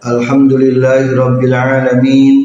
Alhamdulillahi 0.00 1.12
rabbil 1.12 1.52
alamin 1.52 2.36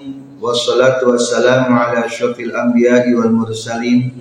wassalatu 0.44 1.16
wassalamu 1.16 1.72
ala 1.72 2.04
asyrafil 2.04 2.52
anbiya'i 2.52 3.16
wal 3.16 3.31
mursalin 3.31 4.12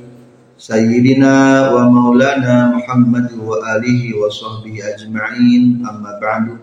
sayyidina 0.55 1.67
wa 1.75 1.91
maulana 1.91 2.79
Muhammad 2.79 3.35
wa 3.35 3.59
alihi 3.75 4.15
wa 4.15 4.31
sahbihi 4.31 4.87
ajma'in 4.87 5.83
amma 5.83 6.15
ba'du. 6.23 6.63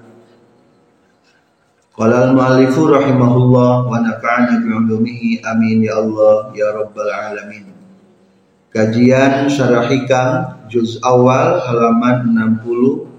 Qala 1.92 2.32
al-muallifu 2.32 2.88
rahimahullah 2.88 3.92
wa 3.92 4.00
nafa'ana 4.08 4.64
bi'ulumihi 4.64 5.44
amin 5.44 5.84
ya 5.84 6.00
Allah 6.00 6.56
ya 6.56 6.72
rabbal 6.72 7.12
alamin. 7.12 7.68
Kajian 8.72 9.52
Syarah 9.52 9.92
Hikam 9.92 10.72
Juz 10.72 11.04
Awal 11.04 11.68
halaman 11.68 12.32
60 12.64 13.11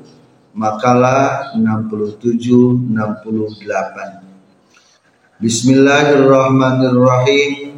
Makalah 0.52 1.56
67-68 1.56 2.92
Bismillahirrahmanirrahim. 5.40 7.72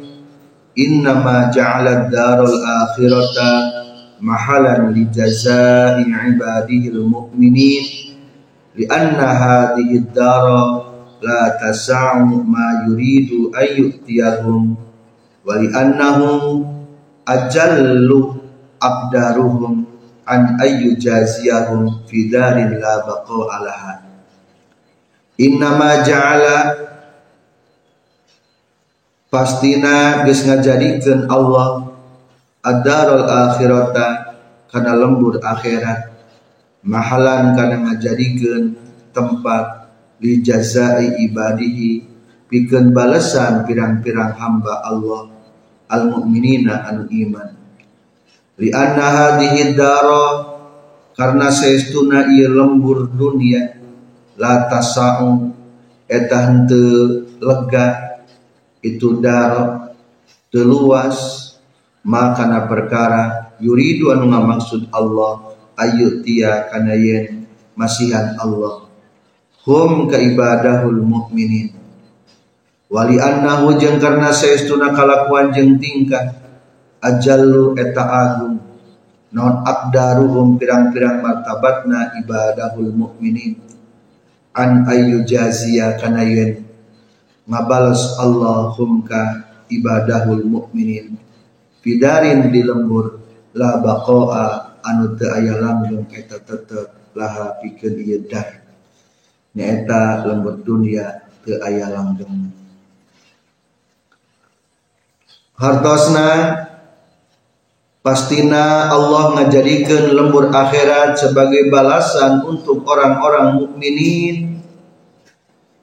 Innama 0.75 1.55
ja'alad 1.55 2.11
darul 2.11 2.59
akhirata 2.59 3.79
mahalan 4.19 4.91
li 4.91 5.07
jazai 5.07 6.03
ibadihil 6.03 6.99
mu'minin. 6.99 8.11
Lianna 8.75 9.23
hadhihi 9.23 10.11
dara 10.11 10.83
la 11.23 11.55
tasa'u 11.55 12.43
ma 12.43 12.91
yuridu 12.91 13.55
ayyutiyahum 13.55 14.75
wa 15.47 15.63
li'annahum 15.63 16.67
ajallu 17.23 18.35
abdaruhum 18.83 19.94
an 20.25 20.57
ayyu 20.61 20.97
jaziyahum 20.97 22.03
fi 22.09 22.29
darin 22.29 22.81
la 22.81 23.05
baqa 23.05 23.39
alaha 23.55 23.93
innama 25.37 26.01
ja'ala 26.01 26.57
pastina 29.29 30.23
geus 30.23 30.47
ngajadikeun 30.47 31.27
Allah 31.27 31.91
ad-darul 32.63 33.27
akhirata 33.27 34.33
kana 34.71 34.95
lembur 34.95 35.37
akhirat. 35.39 36.15
Mahalan 36.85 37.57
kana 37.57 37.81
ngajadikeun 37.81 38.77
tempat 39.09 39.89
li 40.21 40.39
jazai 40.45 41.17
ibadihi 41.25 42.05
pikeun 42.45 42.93
balasan 42.93 43.65
pirang-pirang 43.65 44.37
hamba 44.37 44.85
Allah 44.85 45.33
al 45.89 46.03
mukminina 46.13 46.85
anu 46.85 47.09
iman 47.09 47.64
li 48.55 48.71
anna 48.71 49.07
hadhihi 49.11 49.75
daro 49.75 50.55
karena 51.15 51.51
saestuna 51.51 52.31
ieu 52.31 52.51
lembur 52.51 53.07
dunia 53.11 53.79
la 54.39 54.67
tasau 54.71 55.51
eta 56.07 56.51
henteu 56.51 57.23
lega 57.39 58.19
itu 58.79 59.19
daro 59.19 59.91
teu 60.51 60.63
luas 60.63 61.17
makana 62.05 62.67
perkara 62.69 63.55
yuridu 63.59 64.11
anu 64.11 64.31
ngamaksud 64.31 64.91
Allah 64.91 65.55
ayu 65.75 66.23
tia 66.23 66.71
kana 66.71 66.95
yen 66.95 67.47
masihan 67.75 68.39
Allah. 68.39 68.87
Hum 69.65 70.05
ka 70.05 70.21
ibadahul 70.21 71.01
mukminin 71.01 71.73
wali 72.85 73.17
annahu 73.17 73.81
jeung 73.81 73.97
karna 73.97 74.29
saestuna 74.29 74.93
kalakuan 74.93 75.49
jeung 75.49 75.81
tingkah 75.81 76.44
ajallu 77.05 77.77
eta 77.77 78.01
agung 78.01 78.57
non 79.29 79.61
abdaruhum 79.61 80.57
pirang-pirang 80.57 81.21
martabatna 81.21 82.17
ibadahul 82.17 82.89
mukminin 82.89 83.61
an 84.57 84.89
ayu 84.89 85.21
jazia 85.21 85.99
kana 86.01 86.25
yen 86.25 86.65
ngabalas 87.45 88.17
Allahum 88.17 89.05
ka 89.05 89.45
ibadahul 89.69 90.41
mukminin 90.47 91.19
fidarin 91.85 92.49
di 92.49 92.65
lembur 92.65 93.21
la 93.53 93.77
baqa'a 93.77 94.79
anu 94.81 95.13
teu 95.13 95.29
aya 95.29 95.61
langgeng 95.61 96.09
eta 96.09 96.41
tetep 96.41 97.13
laha 97.13 97.59
pikeun 97.61 97.95
ieu 98.01 98.25
dar 98.25 98.65
nyaeta 99.53 100.25
lembur 100.25 100.59
dunia 100.65 101.27
teu 101.45 101.61
aya 101.61 101.91
langgeng. 101.91 102.51
Hartosna 105.55 106.27
pastina 108.05 108.93
Allah 108.93 109.33
ngajadikan 109.33 110.13
lembur 110.13 110.53
akhirat 110.53 111.17
sebagai 111.17 111.73
balasan 111.73 112.45
untuk 112.45 112.85
orang-orang 112.85 113.57
mukminin. 113.57 114.61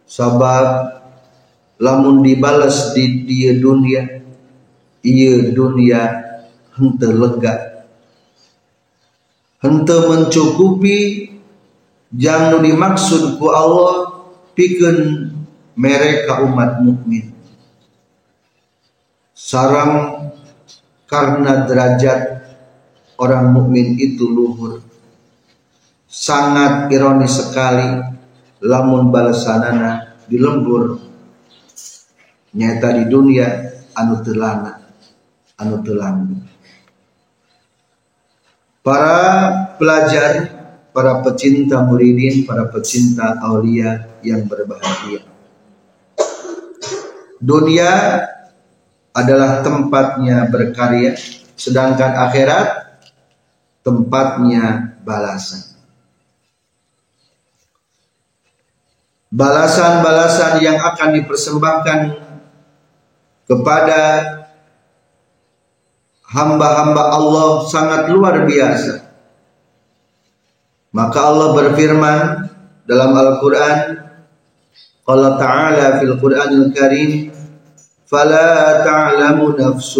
Sabab 0.06 1.02
lamun 1.82 2.22
dibalas 2.22 2.94
di 2.94 3.26
dia 3.26 3.58
dunia 3.58 4.22
iya 5.02 5.50
dunia 5.50 6.00
hente 6.78 7.10
lega. 7.10 7.54
Hente 9.58 9.96
mencukupi 10.06 11.26
jangan 12.14 12.62
dimaksud 12.62 13.42
ku 13.42 13.50
Allah 13.50 14.22
pikeun 14.54 15.32
mereka 15.74 16.46
umat 16.46 16.78
mukmin. 16.86 17.34
Sarang 19.34 20.22
karena 21.12 21.68
derajat 21.68 22.20
orang 23.20 23.52
mukmin 23.52 24.00
itu 24.00 24.24
luhur. 24.24 24.80
Sangat 26.08 26.88
ironis 26.88 27.36
sekali 27.36 28.00
lamun 28.64 29.12
balasanana 29.12 30.16
di 30.24 30.40
lembur 30.40 30.96
nyata 32.52 32.88
di 33.00 33.04
dunia 33.08 33.48
anu 33.96 34.20
telana 34.20 34.76
anu 35.56 35.80
telang 35.80 36.36
para 38.84 39.16
pelajar 39.80 40.52
para 40.92 41.24
pecinta 41.24 41.80
muridin 41.80 42.44
para 42.44 42.68
pecinta 42.68 43.40
aulia 43.40 44.20
yang 44.20 44.44
berbahagia. 44.44 45.24
Dunia 47.40 47.90
adalah 49.12 49.60
tempatnya 49.60 50.48
berkarya, 50.48 51.16
sedangkan 51.56 52.16
akhirat 52.16 52.68
tempatnya 53.84 54.96
balasan. 55.04 55.72
Balasan-balasan 59.32 60.60
yang 60.60 60.76
akan 60.76 61.16
dipersembahkan 61.16 61.98
kepada 63.48 64.00
hamba-hamba 66.28 67.02
Allah 67.16 67.64
sangat 67.68 68.12
luar 68.12 68.44
biasa. 68.44 69.08
Maka 70.92 71.18
Allah 71.24 71.48
berfirman 71.56 72.20
dalam 72.84 73.16
Al-Quran, 73.16 74.04
Allah 75.08 75.32
Ta'ala 75.40 75.86
fil 76.04 76.20
Quranil 76.20 76.68
Karim, 76.76 77.32
فلا 78.11 78.83
تعلم 78.87 79.55
نفس 79.59 79.97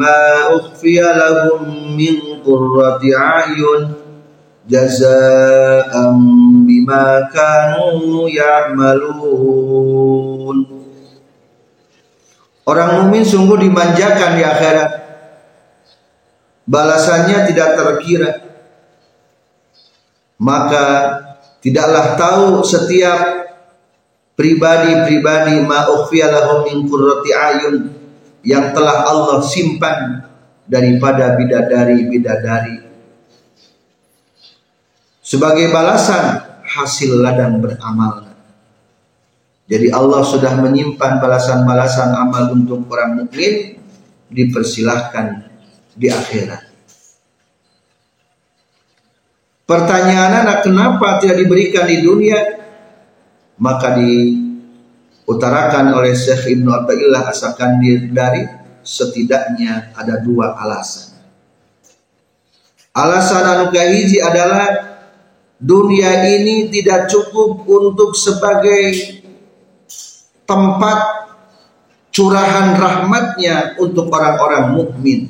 ما 0.00 0.22
أخفي 0.56 1.00
لهم 1.00 1.96
من 1.96 2.16
قرة 2.46 3.00
أعين 3.16 3.92
جزاء 4.68 5.92
بما 6.66 7.28
كانوا 7.34 8.28
يعملون 8.28 9.92
Orang 12.62 13.10
mukmin 13.10 13.26
sungguh 13.26 13.58
dimanjakan 13.58 14.38
di 14.38 14.46
akhirat. 14.46 15.02
Balasannya 16.62 17.50
tidak 17.50 17.74
terkira. 17.74 18.38
Maka 20.38 20.86
tidaklah 21.58 22.14
tahu 22.14 22.62
setiap 22.62 23.18
pribadi-pribadi 24.37 25.65
ma 25.65 25.89
min 26.69 26.77
qurrati 26.85 27.31
ayun 27.33 27.75
yang 28.45 28.69
telah 28.71 29.09
Allah 29.09 29.41
simpan 29.41 30.29
daripada 30.69 31.33
bidadari-bidadari 31.33 32.85
sebagai 35.25 35.67
balasan 35.73 36.39
hasil 36.63 37.19
ladang 37.19 37.59
beramal. 37.59 38.31
Jadi 39.67 39.91
Allah 39.91 40.23
sudah 40.23 40.55
menyimpan 40.63 41.19
balasan-balasan 41.19 42.15
amal 42.15 42.55
untuk 42.55 42.87
orang 42.87 43.19
mukmin 43.19 43.75
dipersilahkan 44.31 45.43
di 45.91 46.07
akhirat. 46.07 46.63
Pertanyaan 49.67 50.47
anak 50.47 50.63
kenapa 50.63 51.19
tidak 51.19 51.43
diberikan 51.43 51.83
di 51.83 51.99
dunia? 51.99 52.39
Maka 53.57 53.97
diutarakan 53.97 55.97
oleh 55.97 56.13
Syekh 56.13 56.57
Ibnu 56.57 56.69
Athaillah 56.69 57.33
asalkan 57.33 57.81
dari 58.13 58.45
setidaknya 58.85 59.97
ada 59.97 60.21
dua 60.21 60.53
alasan. 60.55 61.17
Alasan 62.97 63.45
anu 63.45 63.65
kahiji 63.69 64.17
adalah 64.23 64.97
dunia 65.61 66.25
ini 66.37 66.69
tidak 66.73 67.09
cukup 67.09 67.65
untuk 67.69 68.17
sebagai 68.17 69.21
tempat 70.49 71.29
curahan 72.09 72.73
rahmatnya 72.73 73.77
untuk 73.77 74.09
orang-orang 74.09 74.73
mukmin. 74.73 75.29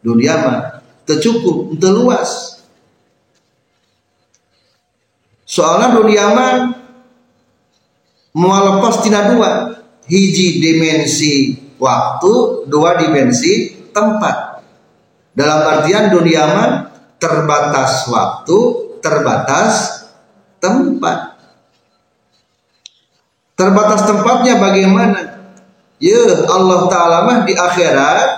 Dunia 0.00 0.34
mah 0.40 0.58
tercukup, 1.04 1.76
terluas. 1.76 2.64
Soalnya 5.44 6.00
dunia 6.00 6.24
mah 6.32 6.52
mau 8.34 8.52
lepas 8.54 9.02
tina 9.02 9.34
dua, 9.34 9.80
hiji 10.06 10.62
dimensi 10.62 11.58
waktu, 11.80 12.64
dua 12.70 13.00
dimensi 13.00 13.74
tempat. 13.90 14.62
Dalam 15.34 15.60
artian 15.62 16.10
dunia 16.10 16.44
mah 16.50 16.70
terbatas 17.16 18.06
waktu, 18.10 18.58
terbatas 19.00 20.04
tempat. 20.58 21.38
Terbatas 23.54 24.08
tempatnya 24.08 24.56
bagaimana? 24.56 25.18
Ya 26.00 26.48
Allah 26.48 26.88
Ta'ala 26.88 27.18
mah 27.28 27.38
di 27.44 27.52
akhirat 27.52 28.28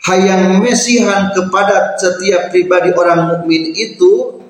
hayang 0.00 0.64
mesihan 0.64 1.28
kepada 1.36 1.92
setiap 2.00 2.48
pribadi 2.48 2.88
orang 2.96 3.28
mukmin 3.28 3.76
itu 3.76 4.40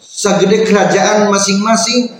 segede 0.00 0.64
kerajaan 0.64 1.28
masing-masing 1.28 2.17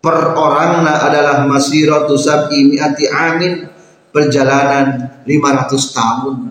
per 0.00 0.32
orangna 0.32 1.04
adalah 1.04 1.44
masiratu 1.44 2.16
sab'i 2.16 2.76
mi'ati 2.76 3.04
amin. 3.06 3.54
Perjalanan 4.10 5.22
500 5.22 5.94
tahun. 5.94 6.50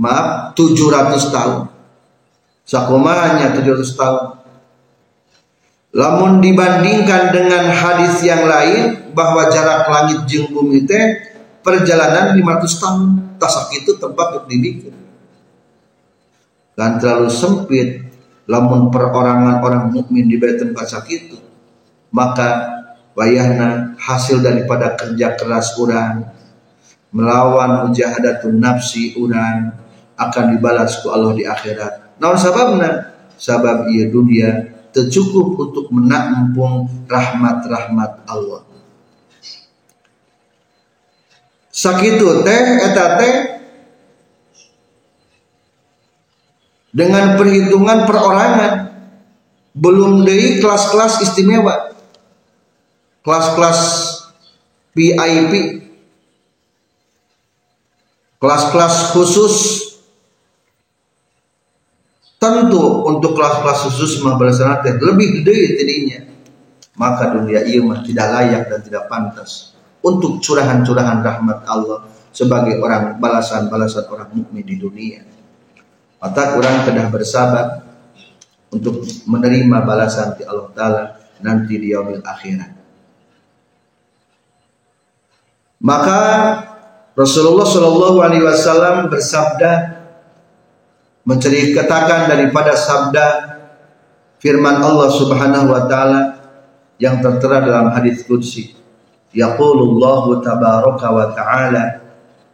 Maaf 0.00 0.56
700 0.56 1.28
tahun. 1.28 1.68
Sakomanya 2.64 3.52
700 3.52 3.84
tahun. 4.00 4.24
Lamun 5.92 6.40
dibandingkan 6.40 7.36
dengan 7.36 7.68
hadis 7.68 8.24
yang 8.24 8.48
lain 8.48 9.12
bahwa 9.12 9.52
jarak 9.52 9.92
langit 9.92 10.24
jeung 10.24 10.48
bumi 10.56 10.88
teh 10.88 11.36
perjalanan 11.60 12.32
500 12.32 12.80
tahun. 12.80 13.00
Tasak 13.36 13.84
itu 13.84 14.00
tempat 14.00 14.40
untuk 14.40 14.48
dibikin. 14.48 14.96
Kan 16.80 16.96
terlalu 16.96 17.28
sempit. 17.28 18.08
Lamun 18.48 18.88
perorangan 18.88 19.60
orang 19.60 19.92
mukmin 19.92 20.24
di 20.24 20.40
tempat 20.40 20.88
sakit 20.88 21.47
maka 22.14 22.78
wayahna 23.18 23.98
hasil 23.98 24.38
daripada 24.40 24.94
kerja 24.94 25.34
keras 25.34 25.74
orang 25.76 26.30
melawan 27.10 27.88
mujahadatun 27.88 28.60
nafsi 28.60 29.16
orang 29.16 29.74
akan 30.18 30.44
dibalas 30.54 31.00
ku 31.02 31.10
Allah 31.10 31.32
di 31.34 31.46
akhirat. 31.46 32.18
Namun 32.18 32.38
sababna 32.38 32.90
sabab 33.38 33.86
ia 33.90 34.10
dunia 34.10 34.74
tercukup 34.90 35.54
untuk 35.54 35.86
menampung 35.94 37.06
rahmat-rahmat 37.06 38.26
Allah. 38.26 38.62
Sakitu 41.70 42.42
teh 42.42 42.62
eta 42.82 43.06
teh 43.22 43.34
dengan 46.90 47.38
perhitungan 47.38 48.02
perorangan 48.02 48.72
belum 49.78 50.26
dari 50.26 50.58
kelas-kelas 50.58 51.22
istimewa 51.22 51.94
kelas-kelas 53.28 53.80
VIP 54.96 55.84
kelas-kelas 58.40 59.12
khusus 59.12 59.88
Tentu 62.38 63.02
untuk 63.02 63.34
kelas-kelas 63.34 63.90
khusus 63.90 64.22
mah 64.22 64.38
teh 64.78 64.94
lebih 64.94 65.42
gede 65.42 65.74
tadinya. 65.74 66.20
Maka 66.94 67.34
dunia 67.34 67.66
ia 67.66 67.82
mah 67.82 68.06
tidak 68.06 68.30
layak 68.30 68.62
dan 68.70 68.78
tidak 68.78 69.10
pantas 69.10 69.74
untuk 70.06 70.38
curahan-curahan 70.38 71.18
rahmat 71.18 71.66
Allah 71.66 72.06
sebagai 72.30 72.78
orang 72.78 73.18
balasan-balasan 73.18 74.06
orang 74.06 74.30
mukmin 74.30 74.62
di 74.62 74.78
dunia. 74.78 75.26
Maka 76.22 76.54
orang 76.54 76.86
kedah 76.86 77.10
bersabar 77.10 77.66
untuk 78.70 79.02
menerima 79.26 79.82
balasan 79.82 80.38
di 80.38 80.46
Allah 80.46 80.70
Ta'ala 80.70 81.04
nanti 81.42 81.74
di 81.74 81.90
akhirat. 82.22 82.77
Maka 85.78 86.20
Rasulullah 87.14 87.66
Shallallahu 87.66 88.18
Alaihi 88.22 88.42
Wasallam 88.46 89.10
bersabda, 89.10 89.98
menceritakan 91.28 92.30
daripada 92.30 92.72
sabda 92.72 93.26
firman 94.40 94.80
Allah 94.80 95.12
Subhanahu 95.12 95.66
wa 95.70 95.84
taala 95.84 96.40
yang 96.96 97.20
tertera 97.20 97.60
dalam 97.60 97.92
hadis 97.92 98.24
qudsi. 98.24 98.72
Yaqulullahu 99.36 100.40
tabaraka 100.40 101.06
wa 101.12 101.26
taala 101.36 102.00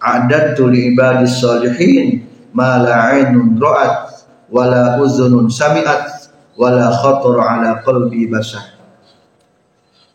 a'dadtu 0.03 0.69
li 0.69 0.91
ibadis 0.91 1.39
salihin 1.39 2.27
ma 2.51 2.83
la 2.83 3.15
'ainun 3.15 3.55
ra'at 3.57 4.27
wa 4.51 4.67
la 4.67 4.99
uzunun 4.99 5.47
sami'at 5.49 6.35
wa 6.59 6.75
la 6.75 6.91
khatar 6.99 7.37
'ala 7.41 7.81
qalbi 7.87 8.27
basar. 8.27 8.75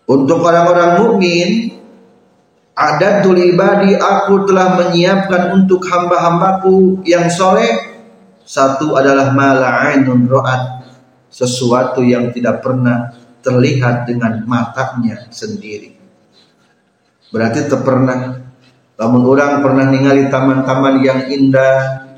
Untuk 0.03 0.43
orang-orang 0.43 0.99
mukmin 0.99 1.78
adatul 2.79 3.35
ibadi 3.35 3.99
aku 3.99 4.47
telah 4.47 4.79
menyiapkan 4.79 5.51
untuk 5.59 5.83
hamba-hambaku 5.83 7.03
yang 7.03 7.27
soleh 7.27 7.89
satu 8.49 8.97
adalah 8.97 9.29
mala'inun 9.29 10.25
ro'at. 10.25 10.81
Sesuatu 11.29 12.01
yang 12.01 12.33
tidak 12.33 12.65
pernah 12.65 13.13
terlihat 13.45 14.09
dengan 14.09 14.41
matanya 14.49 15.29
sendiri. 15.29 15.93
Berarti 17.29 17.69
pernah. 17.69 18.41
Namun 18.97 19.21
orang 19.29 19.61
pernah 19.61 19.85
ningali 19.85 20.33
taman-taman 20.33 21.05
yang 21.05 21.29
indah, 21.29 22.09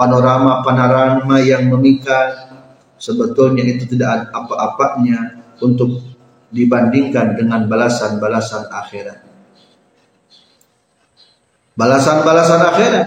panorama-panorama 0.00 1.36
yang 1.44 1.68
memikat. 1.68 2.56
Sebetulnya 2.96 3.68
itu 3.68 3.84
tidak 3.84 4.08
ada 4.08 4.24
apa-apanya 4.32 5.44
untuk 5.60 6.00
dibandingkan 6.48 7.36
dengan 7.36 7.68
balasan-balasan 7.68 8.72
akhirat. 8.72 9.33
Balasan-balasan 11.74 12.62
akhirat 12.62 13.06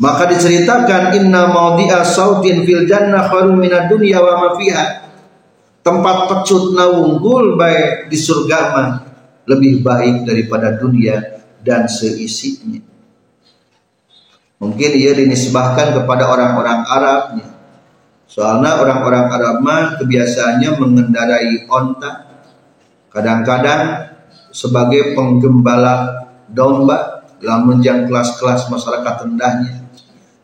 maka 0.00 0.32
diceritakan 0.32 1.12
inna 1.12 1.52
maudhi'a 1.52 2.00
sautin 2.00 2.64
fil 2.64 2.88
jannah 2.88 3.28
khairun 3.28 3.60
minad 3.60 3.92
dunya 3.92 4.16
wa 4.16 4.40
ma 4.40 4.48
fiha. 4.56 5.12
Tempat 5.84 6.16
pecut 6.28 6.72
nawunggul 6.72 7.60
baik 7.60 8.08
di 8.08 8.16
surga 8.16 8.58
mah 8.72 8.88
lebih 9.44 9.84
baik 9.84 10.24
daripada 10.24 10.76
dunia 10.76 11.40
dan 11.60 11.84
seisinya. 11.84 12.80
Mungkin 14.60 14.90
ia 14.92 15.12
dinisbahkan 15.16 15.96
kepada 16.00 16.28
orang-orang 16.28 16.80
Arabnya. 16.84 17.48
Soalnya 18.28 18.80
orang-orang 18.80 19.26
Arab 19.32 19.56
mah 19.64 20.00
kebiasaannya 20.00 20.70
mengendarai 20.80 21.68
onta. 21.68 22.28
Kadang-kadang 23.08 24.14
sebagai 24.52 25.16
penggembala 25.16 26.28
domba 26.46 27.19
lamun 27.40 27.80
yang 27.80 28.06
kelas-kelas 28.06 28.68
masyarakat 28.68 29.14
rendahnya. 29.26 29.74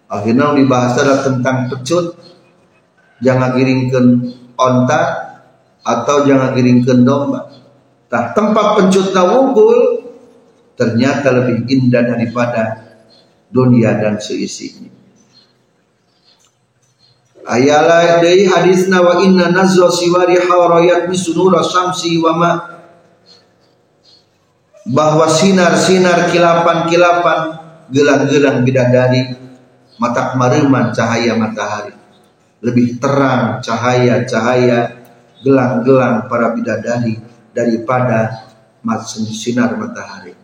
Akhirnya 0.06 0.54
dibahas 0.54 0.96
adalah 0.96 1.20
tentang 1.24 1.56
pecut 1.68 2.14
jangan 3.20 3.56
kiringkan 3.56 4.06
onta 4.56 5.02
atau 5.82 6.16
jangan 6.24 6.54
kiringkan 6.56 7.02
domba. 7.02 7.52
Nah 8.06 8.24
tempat 8.32 8.66
pencutna 8.80 9.22
wungkul 9.26 10.06
ternyata 10.78 11.32
lebih 11.32 11.66
indah 11.68 12.04
daripada 12.06 12.62
dunia 13.50 13.98
dan 13.98 14.20
seisinya. 14.20 14.92
Ayalah 17.46 18.18
dari 18.18 18.42
hadisna 18.42 19.06
wa 19.06 19.22
inna 19.22 19.54
nazwa 19.54 19.86
siwari 19.86 20.34
hawarayat 20.34 21.06
misunura 21.06 21.62
samsi 21.62 22.18
wa 22.18 22.34
ma 22.34 22.75
bahwa 24.86 25.26
sinar-sinar 25.26 26.30
kilapan-kilapan 26.30 27.38
gelang-gelang 27.90 28.62
bidadari 28.62 29.34
mata 29.98 30.34
kemariman 30.34 30.94
cahaya 30.94 31.34
matahari 31.34 31.94
lebih 32.62 32.98
terang 33.02 33.58
cahaya-cahaya 33.62 35.06
gelang-gelang 35.42 36.26
para 36.30 36.54
bidadari 36.56 37.20
daripada 37.52 38.46
sinar 39.32 39.74
matahari. 39.74 40.36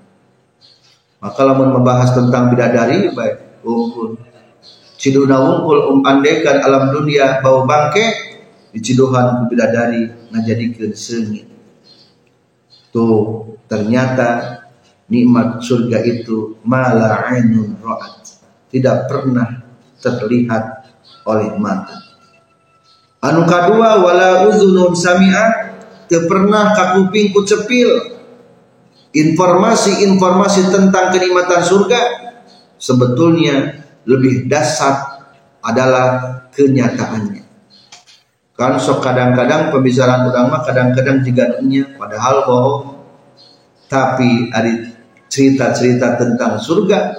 Maka 1.22 1.40
lamun 1.46 1.78
membahas 1.78 2.10
tentang 2.18 2.50
bidadari 2.50 3.14
baik 3.14 3.62
unggul. 3.62 4.18
Ciduna 4.98 5.38
unggul 5.38 5.94
um 5.94 6.02
andekan 6.02 6.62
alam 6.62 6.90
dunia 6.90 7.38
bau 7.38 7.62
bangke 7.62 8.02
diciduhan 8.74 9.42
ku 9.42 9.54
bidadari 9.54 10.10
ngajadikeun 10.34 10.92
sengit. 10.94 11.51
Tuh 12.92 13.56
ternyata 13.66 14.60
nikmat 15.08 15.64
surga 15.64 16.04
itu 16.04 16.60
mala 16.62 17.24
ainun 17.32 17.80
ra'at. 17.80 18.36
Tidak 18.68 19.08
pernah 19.08 19.64
terlihat 20.00 20.64
oleh 21.24 21.56
mata. 21.56 21.96
Anu 23.22 23.46
kedua 23.46 24.02
wala 24.02 24.50
uzunun 24.50 24.92
sami'ah 24.92 25.78
teu 26.10 26.26
pernah 26.26 26.74
ku 26.74 27.40
cepil 27.46 28.18
informasi-informasi 29.12 30.72
tentang 30.72 31.12
kenikmatan 31.12 31.62
surga 31.62 32.00
sebetulnya 32.80 33.84
lebih 34.08 34.50
dasar 34.50 35.22
adalah 35.62 36.42
kenyataannya. 36.50 37.41
Kan 38.62 38.78
sok 38.78 39.02
kadang-kadang 39.02 39.74
pembicaraan 39.74 40.30
ulama 40.30 40.62
kadang-kadang 40.62 41.26
juga 41.26 41.58
dunia 41.58 41.98
padahal 41.98 42.46
bohong. 42.46 42.94
Tapi 43.90 44.54
ada 44.54 44.70
cerita-cerita 45.26 46.14
tentang 46.14 46.62
surga. 46.62 47.10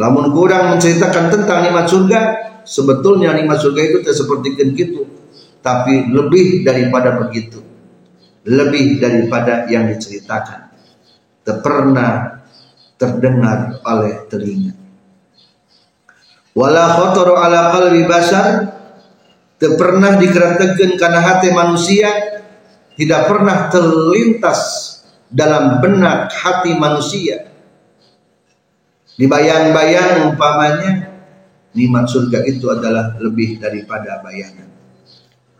Lamun 0.00 0.32
kurang 0.32 0.72
menceritakan 0.72 1.28
tentang 1.28 1.68
nikmat 1.68 1.92
surga, 1.92 2.20
sebetulnya 2.64 3.36
nikmat 3.36 3.60
surga 3.60 3.80
itu 3.84 3.96
tidak 4.00 4.16
seperti 4.16 4.48
gitu, 4.72 5.04
tapi 5.60 6.08
lebih 6.08 6.64
daripada 6.64 7.20
begitu. 7.20 7.60
Lebih 8.48 9.04
daripada 9.04 9.68
yang 9.68 9.92
diceritakan 9.92 10.72
pernah 11.44 12.40
terdengar 12.96 13.76
oleh 13.84 14.24
telinga. 14.32 14.72
Wala 16.56 16.96
khotoru 16.96 17.36
ala 17.36 17.76
qalbi 17.76 18.08
basar 18.08 18.72
pernah 19.58 20.18
dikeratakan 20.18 20.98
karena 20.98 21.20
hati 21.22 21.48
manusia 21.54 22.10
tidak 22.94 23.26
pernah 23.30 23.70
terlintas 23.70 24.60
dalam 25.30 25.80
benak 25.82 26.30
hati 26.30 26.76
manusia 26.76 27.50
dibayang-bayang 29.14 30.30
umpamanya 30.30 31.10
nikmat 31.74 32.06
surga 32.10 32.44
itu 32.46 32.70
adalah 32.70 33.14
lebih 33.18 33.58
daripada 33.62 34.20
bayangan 34.20 34.68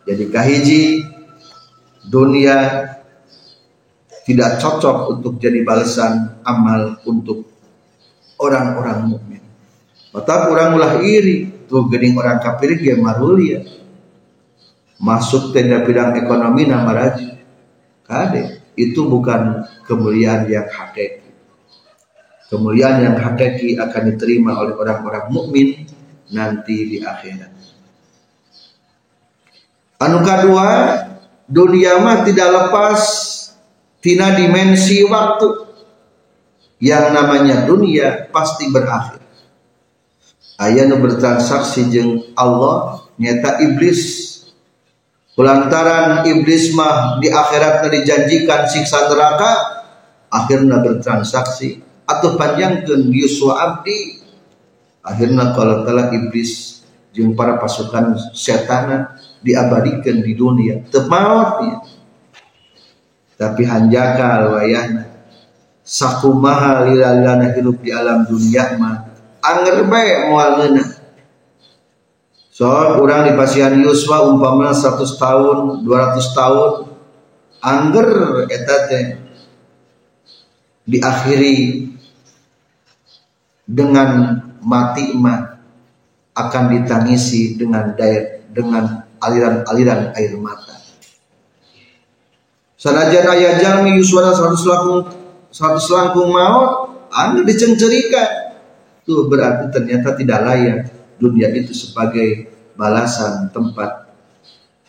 jadi 0.05 0.25
kahiji 0.29 0.83
dunia 2.05 2.93
tidak 4.25 4.61
cocok 4.61 5.17
untuk 5.17 5.37
jadi 5.37 5.61
balasan 5.61 6.41
amal 6.45 6.97
untuk 7.05 7.45
orang-orang 8.41 8.99
mukmin. 9.05 9.43
Mata 10.13 10.49
orang 10.49 10.81
ulah 10.81 10.95
iri 11.05 11.69
tuh 11.69 11.89
gening 11.93 12.17
orang 12.17 12.41
kafir 12.41 12.81
ge 12.81 12.97
marulia. 12.97 13.61
Masuk 15.03 15.51
tenda 15.51 15.83
bidang 15.83 16.15
ekonomi 16.19 16.71
nama 16.71 16.91
raja. 16.95 17.35
Kade 18.05 18.63
itu 18.79 19.07
bukan 19.07 19.67
kemuliaan 19.87 20.47
yang 20.47 20.67
hakiki. 20.71 21.31
Kemuliaan 22.51 23.03
yang 23.03 23.17
hakiki 23.19 23.75
akan 23.81 24.03
diterima 24.15 24.55
oleh 24.61 24.75
orang-orang 24.77 25.27
mukmin 25.33 25.69
nanti 26.31 26.95
di 26.95 26.99
akhirat. 27.03 27.53
Anu 29.99 30.21
kedua, 30.21 30.69
dunia 31.49 32.03
mah 32.03 32.23
tidak 32.27 32.49
lepas 32.51 33.01
tina 34.05 34.37
dimensi 34.37 35.01
waktu 35.07 35.65
yang 36.83 37.15
namanya 37.17 37.65
dunia 37.65 38.29
pasti 38.29 38.69
berakhir 38.69 39.25
ayah 40.61 40.85
nu 40.89 41.01
bertransaksi 41.01 41.89
jeng 41.89 42.11
Allah 42.37 43.07
nyata 43.17 43.65
iblis 43.65 44.34
Kulantaran 45.35 46.23
iblis 46.31 46.71
mah 46.79 47.19
di 47.19 47.27
akhirat 47.27 47.91
dijanjikan 47.91 48.71
siksa 48.71 49.11
neraka 49.11 49.53
akhirnya 50.31 50.79
bertransaksi. 50.79 51.83
Atau 52.05 52.37
panjangkan 52.37 53.09
yuswa 53.11 53.59
abdi 53.59 54.21
akhirnya 55.01 55.57
kalau 55.57 55.89
telah 55.89 56.13
iblis 56.13 56.85
jeng 57.17 57.33
para 57.33 57.57
pasukan 57.57 58.15
setan 58.37 59.09
diabadikan 59.43 60.23
di 60.23 60.33
dunia. 60.37 60.85
Temautnya 60.93 61.83
tapi 63.35 63.67
hanjakal 63.67 64.55
wayahna 64.55 65.11
sakumaha 65.83 66.87
lilalana 66.87 67.53
hidup 67.53 67.83
di 67.83 67.91
alam 67.91 68.25
dunia 68.25 68.79
mah. 68.79 69.11
Anger 69.45 69.85
bae 69.85 70.33
moal 70.33 70.73
so 72.55 72.71
kurang 73.03 73.27
di 73.27 73.35
pasian 73.35 73.83
Yuswa 73.83 74.31
umpama 74.31 74.71
100 74.71 75.03
tahun 75.19 75.83
200 75.83 76.39
tahun 76.39 76.71
anger 77.59 78.09
eta 78.47 78.77
teh 78.87 79.05
diakhiri 80.87 81.91
dengan 83.67 84.39
mati 84.63 85.11
mah 85.19 85.59
akan 86.39 86.65
ditangisi 86.79 87.59
dengan 87.59 87.91
daya 87.99 88.47
dengan 88.55 89.03
aliran-aliran 89.19 90.15
air 90.15 90.39
mata 90.39 90.85
Sanajan 92.85 93.25
ayah 93.33 93.57
jalmi 93.65 93.97
yuswana 93.97 94.37
satu 94.37 94.61
selangkung 94.61 95.09
satu 95.49 95.81
selangkung 95.81 96.29
maut, 96.29 96.93
anda 97.09 97.41
dicengcerikan. 97.41 98.53
Tuh 99.09 99.25
berarti 99.25 99.73
ternyata 99.73 100.13
tidak 100.13 100.45
layak 100.45 100.93
dunia 101.25 101.49
itu 101.57 101.73
sebagai 101.73 102.53
balasan 102.77 103.49
tempat 103.49 104.13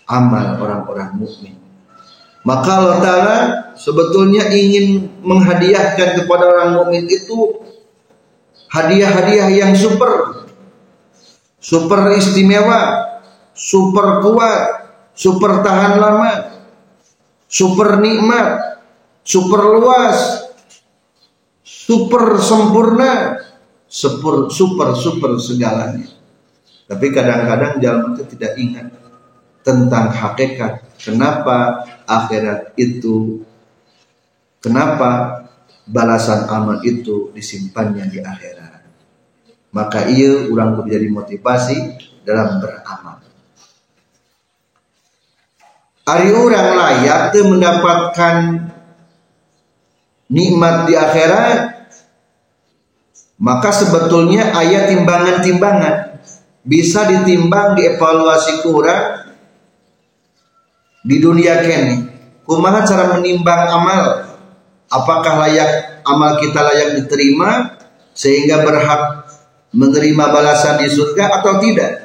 amal 0.03 0.59
orang-orang 0.59 1.15
mukmin. 1.15 1.55
Maka 2.45 2.69
Allah 2.77 2.97
Ta'ala 3.01 3.37
sebetulnya 3.73 4.51
ingin 4.53 5.09
menghadiahkan 5.25 6.21
kepada 6.21 6.45
orang 6.45 6.69
mukmin 6.77 7.09
itu 7.09 7.65
hadiah-hadiah 8.69 9.49
yang 9.49 9.73
super. 9.73 10.45
Super 11.57 12.13
istimewa, 12.13 13.01
super 13.57 14.21
kuat, 14.21 14.61
super 15.17 15.65
tahan 15.65 15.97
lama, 15.97 16.61
super 17.49 17.97
nikmat, 17.97 18.77
super 19.25 19.81
luas, 19.81 20.45
super 21.65 22.37
sempurna, 22.37 23.41
super 23.89 24.53
super 24.53 24.93
super 24.93 25.31
segalanya. 25.41 26.14
Tapi 26.85 27.05
kadang-kadang 27.09 27.81
jalan 27.81 28.13
itu 28.13 28.23
tidak 28.37 28.53
ingat 28.61 28.87
tentang 29.65 30.13
hakikat. 30.13 30.85
Kenapa 31.01 31.81
akhirat 32.05 32.77
itu, 32.77 33.41
kenapa 34.61 35.41
balasan 35.89 36.45
amal 36.45 36.81
itu 36.85 37.33
disimpannya 37.33 38.05
di 38.09 38.21
akhirat. 38.21 38.85
Maka 39.73 40.07
ia 40.07 40.45
orang 40.47 40.85
menjadi 40.85 41.07
motivasi 41.09 41.77
dalam 42.21 42.61
beramal. 42.61 43.25
Ari 46.05 46.29
orang 46.37 46.67
layak 46.77 47.33
tuh 47.33 47.49
mendapatkan 47.49 48.35
nikmat 50.29 50.85
di 50.85 50.93
akhirat 50.93 51.75
maka 53.35 53.69
sebetulnya 53.73 54.55
ayat 54.55 54.87
timbangan-timbangan 54.89 56.14
bisa 56.65 57.05
ditimbang 57.05 57.77
dievaluasi 57.77 58.65
kurang 58.65 59.37
di 61.05 61.21
dunia 61.21 61.61
kene 61.61 61.95
kumaha 62.43 62.81
cara 62.81 63.13
menimbang 63.15 63.69
amal 63.69 64.03
apakah 64.89 65.45
layak 65.45 66.01
amal 66.01 66.41
kita 66.41 66.65
layak 66.65 66.97
diterima 66.97 67.77
sehingga 68.17 68.65
berhak 68.65 69.29
menerima 69.69 70.25
balasan 70.33 70.81
di 70.81 70.89
surga 70.89 71.41
atau 71.41 71.61
tidak 71.61 72.01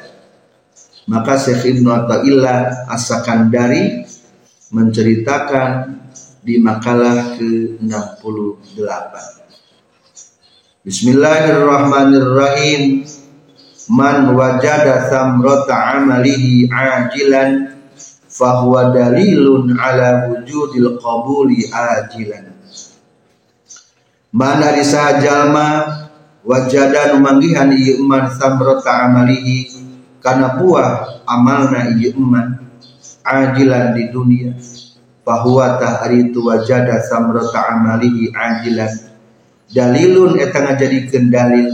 maka 1.08 1.40
Syekh 1.40 1.64
Ibnu 1.74 1.90
Athaillah 1.90 2.86
As-Sakandari 2.86 4.06
menceritakan 4.70 5.98
di 6.40 6.56
makalah 6.62 7.34
ke-68. 7.34 9.12
Bismillahirrahmanirrahim. 10.86 13.02
Man 13.90 14.38
wajada 14.38 15.10
thamrata 15.10 15.98
amalihi 15.98 16.70
ajilan 16.70 17.74
fahuwa 18.30 18.94
dalilun 18.94 19.74
ala 19.74 20.30
wujudil 20.30 20.94
qabuli 21.02 21.66
ajilan. 21.66 22.54
Mana 24.30 24.78
risah 24.78 25.18
jalma 25.18 25.66
wajada 26.46 27.18
numanggihan 27.18 27.74
ieu 27.74 28.06
man 28.06 28.30
thamrata 28.30 29.10
amalihi 29.10 29.74
karena 30.22 30.54
buah 30.54 31.26
amalna 31.26 31.90
ieu 31.98 32.14
eman 32.14 32.62
ajilan 33.26 33.98
di 33.98 34.06
dunia. 34.14 34.54
Bahwa 35.26 35.82
tahari 35.82 36.30
itu 36.30 36.46
wajada 36.46 37.02
samrata 37.02 37.74
amalihi 37.74 38.30
ajilan. 38.30 39.10
Dalilun 39.66 40.38
eta 40.38 40.62
ngajadikeun 40.62 41.26
dalil 41.26 41.68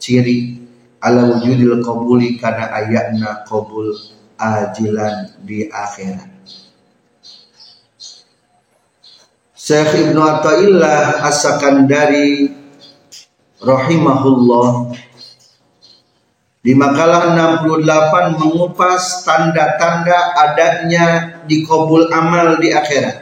ciri 0.00 0.61
ala 1.02 1.26
wujudil 1.34 1.82
qabuli 1.82 2.38
kana 2.38 2.70
ayatna 2.70 3.42
qabul 3.42 3.90
ajilan 4.38 5.34
di 5.42 5.66
akhirat 5.66 6.30
Syekh 9.62 10.10
Ibnu 10.10 10.18
Athaillah 10.18 11.22
As-Sakandari 11.22 12.50
rahimahullah 13.62 14.90
di 16.62 16.74
makalah 16.78 17.34
68 17.66 18.38
mengupas 18.38 19.26
tanda-tanda 19.26 20.34
adanya 20.38 21.06
dikabul 21.46 22.06
amal 22.14 22.58
di 22.62 22.70
akhirat. 22.70 23.18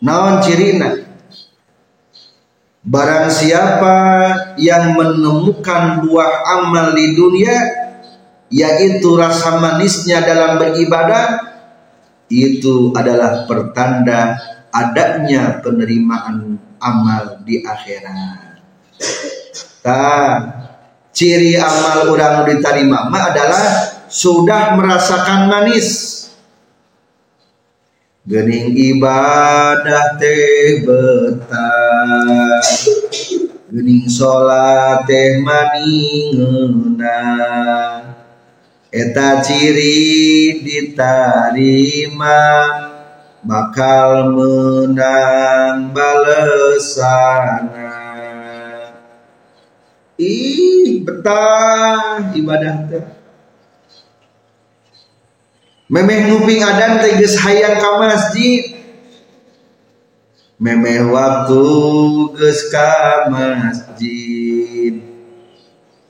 Naon 0.00 0.40
cirina? 0.40 1.11
Barang 2.82 3.30
siapa 3.30 3.98
yang 4.58 4.98
menemukan 4.98 6.02
buah 6.02 6.32
amal 6.58 6.90
di 6.98 7.14
dunia 7.14 7.54
yaitu 8.50 9.14
rasa 9.14 9.62
manisnya 9.62 10.18
dalam 10.26 10.58
beribadah 10.58 11.46
itu 12.26 12.90
adalah 12.98 13.46
pertanda 13.46 14.34
adanya 14.74 15.62
penerimaan 15.62 16.58
amal 16.82 17.38
di 17.46 17.62
akhirat. 17.62 18.58
Nah, 19.86 20.30
ciri 21.14 21.54
amal 21.54 22.10
orang 22.10 22.50
diterima 22.50 23.06
adalah 23.14 23.94
sudah 24.10 24.74
merasakan 24.74 25.46
manis 25.46 26.11
gening 28.22 28.78
ibadah 28.78 30.14
teh 30.18 30.82
betah. 30.86 32.62
Gening 33.72 34.04
sholat 34.06 35.02
teh 35.08 35.40
maningena 35.42 37.18
eta 38.92 39.40
ciri 39.42 40.60
diterima 40.62 42.44
bakal 43.42 44.30
menang 44.36 45.90
balesana. 45.90 47.90
Ih 50.20 51.00
betah 51.02 52.30
ibadah 52.38 52.86
teh 52.86 53.21
memeh 55.92 56.32
nguping 56.32 56.64
adan 56.64 57.04
teh 57.04 57.20
geus 57.20 57.36
hayang 57.36 57.76
ka 57.76 58.00
masjid. 58.00 58.80
Memeh 60.56 61.04
waktu 61.12 61.64
geus 62.32 62.72
ka 62.72 63.28
masjid. 63.28 64.96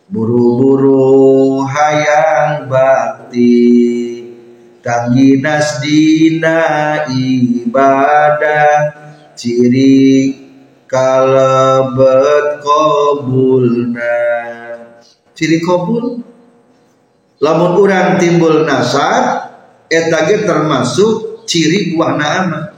Buru-buru 0.07 1.67
hayang 1.67 2.71
bakti. 2.71 4.23
Tangginas 4.87 5.83
dina 5.83 6.63
ibadah. 7.11 9.03
Ciri 9.35 10.31
kalebet 10.87 12.63
kobulna. 12.63 14.23
Ciri 15.35 15.59
kobul? 15.59 16.23
Lamun 17.43 17.75
urang 17.83 18.23
timbul 18.23 18.63
nasab 18.63 19.52
eta 19.93 20.25
ge 20.25 20.49
termasuk 20.49 21.45
ciri 21.45 21.93
buah 21.93 22.17
amal 22.17 22.73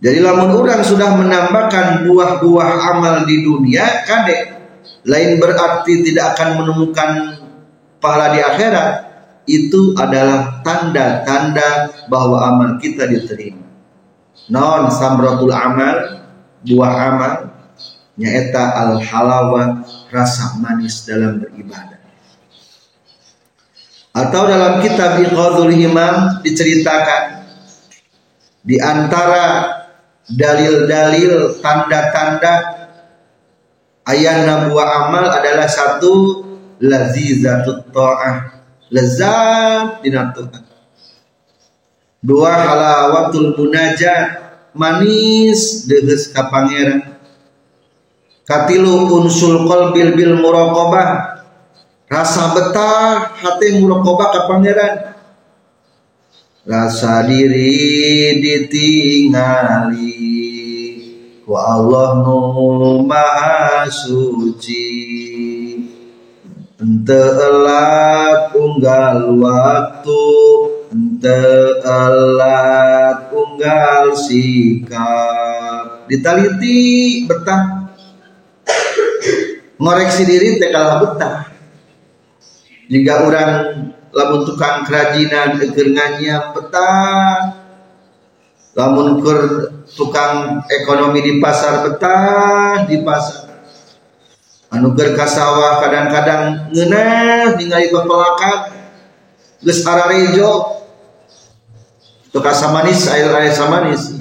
jadi 0.00 0.24
lamun 0.24 0.64
orang 0.64 0.80
sudah 0.80 1.12
menambahkan 1.12 2.08
buah-buah 2.08 2.70
amal 2.96 3.28
di 3.28 3.44
dunia 3.44 4.08
kade 4.08 4.60
lain 5.04 5.36
berarti 5.36 6.00
tidak 6.08 6.36
akan 6.36 6.48
menemukan 6.64 7.10
pahala 8.00 8.32
di 8.32 8.40
akhirat. 8.40 8.92
Itu 9.44 9.96
adalah 9.98 10.62
tanda-tanda 10.62 11.90
bahwa 12.06 12.38
amal 12.44 12.70
kita 12.78 13.08
diterima. 13.08 13.66
Non 14.48 14.88
samratul 14.88 15.52
amal 15.52 16.22
buah 16.64 16.94
amal 17.12 17.34
nyaeta 18.16 18.62
al 18.72 18.92
halawa 19.00 19.84
rasa 20.12 20.60
manis 20.60 21.02
dalam 21.08 21.40
beribadah 21.40 21.99
atau 24.10 24.42
dalam 24.50 24.82
kitab 24.82 25.22
Iqadul 25.22 25.74
Himam 25.74 26.42
diceritakan 26.42 27.46
di 28.66 28.76
antara 28.82 29.78
dalil-dalil 30.26 31.58
tanda-tanda 31.62 32.54
ayat 34.06 34.70
buah 34.70 35.08
amal 35.08 35.30
adalah 35.30 35.70
satu 35.70 36.44
lazizatut 36.82 37.88
ta'ah 37.94 38.62
lezat 38.90 40.02
dinatukan 40.02 40.70
dua 42.20 42.52
halawatul 42.52 43.56
munajat 43.56 44.52
manis 44.76 45.88
deges 45.88 46.30
ka 46.30 46.52
pangeran. 46.52 47.18
Katilu 48.44 49.06
unsul 49.08 49.64
qalbil 49.66 50.18
bil 50.18 50.34
muraqabah 50.42 51.39
rasa 52.10 52.50
betah 52.58 53.38
hati 53.38 53.78
muraqabah 53.78 54.28
ka 54.34 54.40
pangeran. 54.50 55.14
Rasa 56.66 57.24
diri 57.24 58.36
ditingali 58.42 60.18
ku 61.46 61.54
Allah 61.54 62.20
nu 62.26 63.06
maha 63.06 63.86
suci. 63.86 64.90
Ente 66.80 67.22
elat 67.38 68.52
unggal 68.58 69.38
waktu 69.38 70.26
alat 71.86 73.30
unggal 73.30 74.18
sikap. 74.18 76.10
Ditaliti 76.10 76.78
betah. 77.30 77.94
Ngoreksi 79.80 80.28
diri 80.28 80.60
teh 80.60 80.68
kalah 80.68 81.00
betah 81.00 81.49
jika 82.90 83.22
orang 83.22 83.54
lamun 84.10 84.42
tukang 84.42 84.82
kerajinan 84.82 85.62
eger 85.62 85.94
nganyam 85.94 86.50
betah. 86.50 87.62
Lamun 88.74 89.18
kur 89.22 89.38
tukang 89.86 90.62
ekonomi 90.70 91.22
di 91.22 91.32
pasar 91.38 91.86
betah 91.86 92.86
di 92.86 93.02
pasar. 93.02 93.50
Anu 94.70 94.94
ger 94.94 95.18
kasawah 95.18 95.82
kadang-kadang 95.82 96.70
ngeunah 96.70 97.58
ningali 97.58 97.90
pepelakan 97.90 98.58
geus 99.58 99.82
ararejo 99.82 100.78
Tukar 102.30 102.54
samanis 102.54 103.10
air 103.10 103.26
air 103.34 103.50
samanis. 103.50 104.14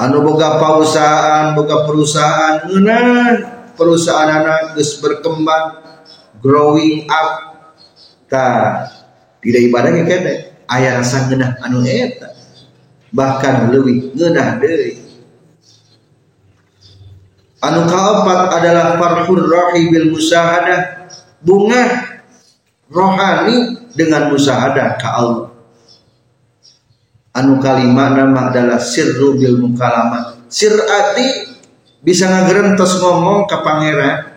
Anu 0.00 0.24
boga 0.24 0.56
perusahaan 0.56 1.52
boga 1.52 1.84
perusahaan 1.84 2.64
ngeunah 2.64 3.12
perusahaan 3.76 4.32
anak 4.32 4.80
geus 4.80 4.96
berkembang 5.04 5.84
growing 6.44 7.08
up. 7.08 7.56
Ta 8.28 8.46
tidak 9.40 9.62
ibadahnya 9.72 10.02
kene 10.04 10.32
aya 10.68 11.00
rasa 11.00 11.24
ngeunah 11.28 11.64
anu 11.64 11.80
eta. 11.88 12.36
Bahkan 13.08 13.72
leuwih 13.72 14.12
ngeunah 14.12 14.60
deui. 14.60 15.00
Anu 17.64 17.88
kaopat 17.88 18.60
adalah 18.60 19.00
farhur 19.00 19.48
rahi 19.48 19.88
bil 19.88 20.12
musahadah 20.12 21.08
bunga 21.40 21.84
rohani 22.92 23.88
dengan 23.96 24.28
musahadah 24.28 25.00
ke 25.00 25.08
Allah. 25.08 25.48
Anu 27.32 27.56
kalimat 27.58 28.14
nama 28.14 28.52
adalah 28.52 28.78
sirru 28.78 29.40
bil 29.40 29.58
mukalama 29.58 30.44
sirati 30.54 31.50
bisa 32.04 32.30
ngagerentos 32.30 33.02
ngomong 33.02 33.50
ke 33.50 33.56
pangeran 33.64 34.33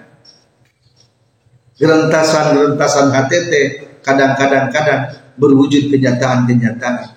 gerentasan-gerentasan 1.77 3.13
HTT 3.13 3.53
kadang-kadang 4.01 4.73
kadang 4.73 5.01
berwujud 5.37 5.93
kenyataan-kenyataan. 5.93 7.13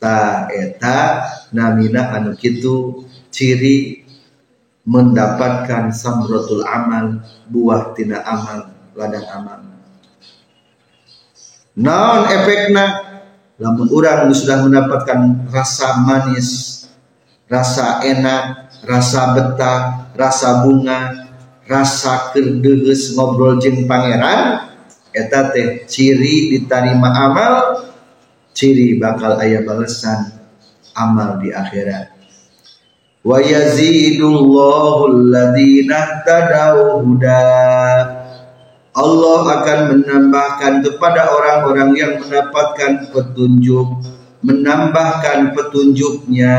Ta 0.00 0.48
eta 0.48 1.28
namina 1.52 2.16
anu 2.16 2.32
kitu 2.32 3.04
ciri 3.28 4.08
mendapatkan 4.88 5.92
samratul 5.92 6.64
amal 6.64 7.20
buah 7.52 7.92
tina 7.92 8.24
amal 8.24 8.72
ladang 8.96 9.28
amal. 9.28 9.60
Non 11.76 12.24
efekna 12.32 13.10
namun 13.60 13.92
orang 13.92 14.32
sudah 14.32 14.64
mendapatkan 14.64 15.52
rasa 15.52 16.00
manis, 16.00 16.80
rasa 17.44 18.00
enak, 18.00 18.72
rasa 18.88 19.36
betah, 19.36 20.08
rasa 20.16 20.64
bunga, 20.64 21.29
rasa 21.70 22.34
kerdeges 22.34 23.14
ngobrol 23.14 23.62
jeng 23.62 23.86
pangeran 23.86 24.66
eta 25.14 25.54
teh 25.54 25.86
ciri 25.86 26.50
diterima 26.50 27.14
amal 27.30 27.86
ciri 28.50 28.98
bakal 28.98 29.38
ayah 29.38 29.62
balesan 29.62 30.34
amal 30.98 31.38
di 31.38 31.54
akhirat. 31.54 32.10
Wa 33.22 33.38
yazidullahu 33.38 35.14
alladhina 35.14 36.26
tadau 36.26 37.06
huda. 37.06 37.46
Allah 38.90 39.42
akan 39.62 39.78
menambahkan 39.94 40.82
kepada 40.82 41.30
orang-orang 41.30 41.94
yang 41.94 42.12
mendapatkan 42.18 43.14
petunjuk 43.14 44.02
menambahkan 44.40 45.52
petunjuknya. 45.52 46.56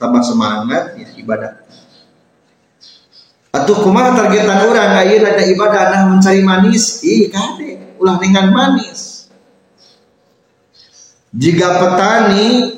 Tambah 0.00 0.22
semangat 0.24 0.96
ya, 0.98 1.08
ibadah 1.16 1.63
atau 3.64 3.80
kumaha 3.80 4.12
targetan 4.12 4.68
orang 4.68 4.92
ayeuna 5.00 5.32
ada 5.32 5.44
ibadah 5.48 5.82
nah 5.88 6.02
mencari 6.12 6.44
manis. 6.44 7.00
Ih 7.00 7.32
kade 7.32 7.96
ulah 7.96 8.20
dengan 8.20 8.52
manis. 8.52 9.32
Jika 11.32 11.80
petani 11.80 12.76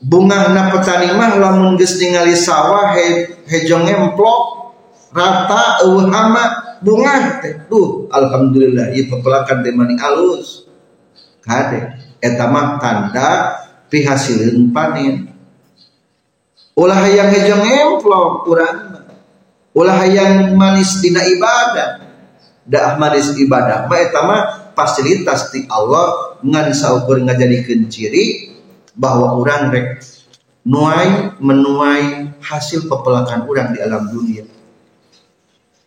bunga 0.00 0.56
na 0.56 0.72
petani 0.72 1.12
mah 1.12 1.36
lamun 1.36 1.76
geus 1.76 2.00
ningali 2.00 2.32
sawah 2.32 2.96
he, 2.96 3.28
hejong 3.44 3.84
emplok 3.84 4.72
rata 5.12 5.84
eueuh 5.84 6.08
hama 6.08 6.80
bunga 6.80 7.44
teh. 7.44 7.68
Duh 7.68 8.08
alhamdulillah 8.08 8.96
ieu 8.96 9.12
pepelakan 9.12 9.60
teh 9.60 9.76
mani 9.76 10.00
alus. 10.00 10.64
Kade 11.44 12.00
eta 12.24 12.48
mah 12.48 12.80
tanda 12.80 13.60
pihasilin 13.92 14.72
panen. 14.72 15.28
Ulah 16.72 17.04
yang 17.04 17.28
hejong 17.28 17.68
emplok 17.68 18.48
urang 18.48 18.91
ulah 19.76 20.04
yang 20.08 20.54
manis 20.56 21.00
dina 21.00 21.24
ibadah. 21.24 22.04
Dah 22.62 22.94
manis 23.00 23.34
ibadah. 23.34 23.90
Mah 23.90 23.98
eta 23.98 24.22
fasilitas 24.76 25.50
ti 25.50 25.66
Allah 25.66 26.38
ngan 26.40 26.72
saukur 26.72 27.18
ngajadikeun 27.20 27.90
ciri 27.90 28.54
bahwa 28.94 29.34
orang 29.34 29.72
rek 29.72 29.88
nuai 30.62 31.36
menuai 31.42 32.38
hasil 32.38 32.86
pepelakan 32.86 33.48
orang 33.50 33.74
di 33.74 33.78
alam 33.82 34.06
dunia. 34.06 34.46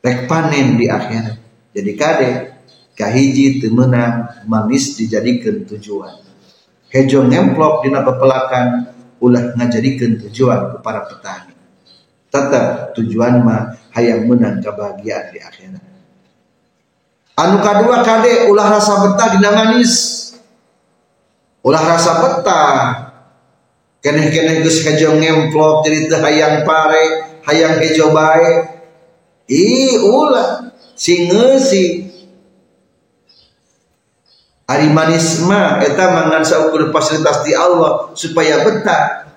Rek 0.03 0.27
panen 0.27 0.75
di 0.75 0.85
akhirat. 0.91 1.37
Jadi 1.71 1.91
kade 1.95 2.31
kahiji 2.93 3.63
temenang 3.63 4.45
manis 4.45 4.99
dijadikan 4.99 5.63
tujuan. 5.63 6.21
Hejo 6.91 7.27
ngemplok 7.27 7.87
dina 7.87 8.03
pepelakan 8.03 8.93
ulah 9.23 9.55
ngajadikeun 9.55 10.27
tujuan 10.27 10.79
kepada 10.79 11.07
petani 11.07 11.54
tetap 12.35 12.91
tujuan 12.99 13.39
mah 13.39 13.79
hayang 13.95 14.27
menang 14.27 14.59
kebahagiaan 14.59 15.31
di 15.31 15.39
akhirat. 15.39 15.83
Anu 17.35 17.63
kedua 17.63 18.03
kade 18.03 18.51
ulah 18.51 18.67
rasa 18.75 19.07
betah 19.07 19.27
dina 19.39 19.51
manis. 19.55 19.93
Ulah 21.63 21.83
rasa 21.83 22.11
betah. 22.19 22.79
Keneh-keneh 24.03 24.61
geus 24.61 24.85
hejo 24.85 25.17
ngemplok 25.17 25.81
jadi 25.87 26.11
teu 26.11 26.19
hayang 26.21 26.67
pare 26.67 27.39
hayang 27.47 27.79
hejo 27.79 28.11
bae. 28.11 28.75
Ih 29.47 30.03
ulah. 30.03 30.75
Singeusi 30.95 32.07
Ari 34.65 34.89
manis 34.89 35.45
mah 35.45 35.77
eta 35.85 36.09
mangan 36.09 36.41
saukur 36.41 36.89
fasilitas 36.89 37.45
di 37.45 37.53
Allah 37.53 38.09
supaya 38.17 38.65
betah. 38.65 39.29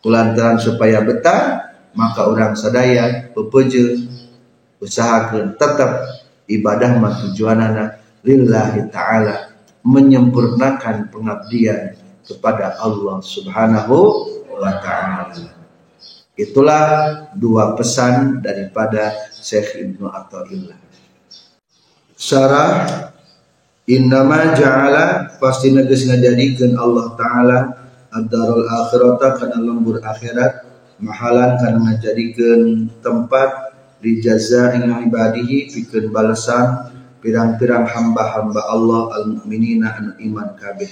Kulantaran 0.00 0.56
supaya 0.56 1.04
betah, 1.04 1.71
maka 1.92 2.28
orang 2.28 2.56
sadaya 2.56 3.28
pepeje 3.32 4.08
usahakan 4.82 5.54
tetap 5.56 6.08
ibadah 6.48 6.98
mah 6.98 7.14
tujuanana 7.22 8.02
lillahi 8.26 8.88
ta'ala 8.90 9.52
menyempurnakan 9.82 11.10
pengabdian 11.10 11.98
kepada 12.22 12.78
Allah 12.78 13.18
subhanahu 13.18 13.96
wa 14.46 14.72
ta'ala. 14.78 15.62
Itulah 16.32 16.84
dua 17.36 17.76
pesan 17.76 18.40
daripada 18.40 19.12
Syekh 19.36 19.84
Ibnu 19.84 20.08
Atta'illah. 20.08 20.78
Syarah 22.16 22.70
innama 23.84 24.54
ja'ala 24.54 25.36
pasti 25.42 25.74
neges 25.74 26.06
ngajadikan 26.06 26.78
Allah 26.78 27.06
Ta'ala 27.18 27.58
ad-darul 28.14 28.64
akhirata 28.64 29.42
kana 29.42 29.58
lembur 29.58 29.98
akhirat 29.98 30.71
mahalan 31.02 31.58
kana 31.58 31.82
ngajadikeun 31.82 32.88
tempat 33.02 33.74
di 33.98 34.22
jaza 34.22 34.78
ing 34.78 34.86
ibadihi 35.10 35.70
pikeun 35.74 36.14
balasan 36.14 36.94
pirang-pirang 37.22 37.86
hamba-hamba 37.86 38.66
Allah 38.70 39.02
al-mukminina 39.22 39.98
anu 39.98 40.14
iman 40.18 40.58
kabeh. 40.58 40.90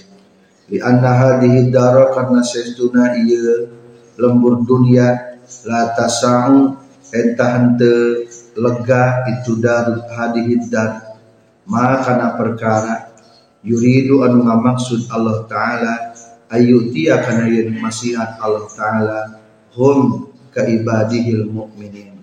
Li 0.70 0.78
anna 0.78 1.14
hadhihi 1.14 1.74
dara 1.74 2.14
karna 2.14 2.42
saestuna 2.42 3.18
ieu 3.18 3.66
lembur 4.14 4.62
dunia 4.62 5.38
la 5.66 5.90
tasau 5.98 6.78
eta 7.10 7.46
henteu 7.58 8.26
lega 8.54 9.26
itu 9.30 9.58
dar 9.58 10.06
hadhihi 10.06 10.70
dar. 10.70 11.18
Ma 11.66 11.98
kana 12.02 12.38
perkara 12.38 13.10
yuridu 13.66 14.22
anu 14.22 14.46
ngamaksud 14.46 15.10
Allah 15.10 15.46
taala 15.50 15.94
ayutia 16.46 17.18
kana 17.26 17.50
yen 17.50 17.74
masihat 17.82 18.38
Allah 18.38 18.66
taala 18.70 19.39
hum 19.74 20.30
ka 20.50 20.66
ibadihil 20.66 21.46
mu'minin. 21.50 22.14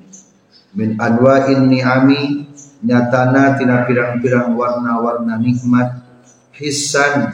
Min 0.76 1.00
anwa'in 1.00 1.68
ni'ami 1.72 2.48
nyatana 2.84 3.58
tina 3.58 3.88
pirang-pirang 3.88 4.54
warna-warna 4.54 5.40
nikmat 5.42 6.06
hisan 6.54 7.34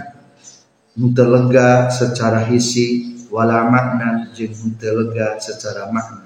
telega 0.93 1.89
secara 1.89 2.45
hisi 2.47 3.17
wala 3.33 3.65
makna 3.67 4.29
jeung 4.37 4.77
telega 4.77 5.41
secara 5.41 5.89
makna. 5.89 6.23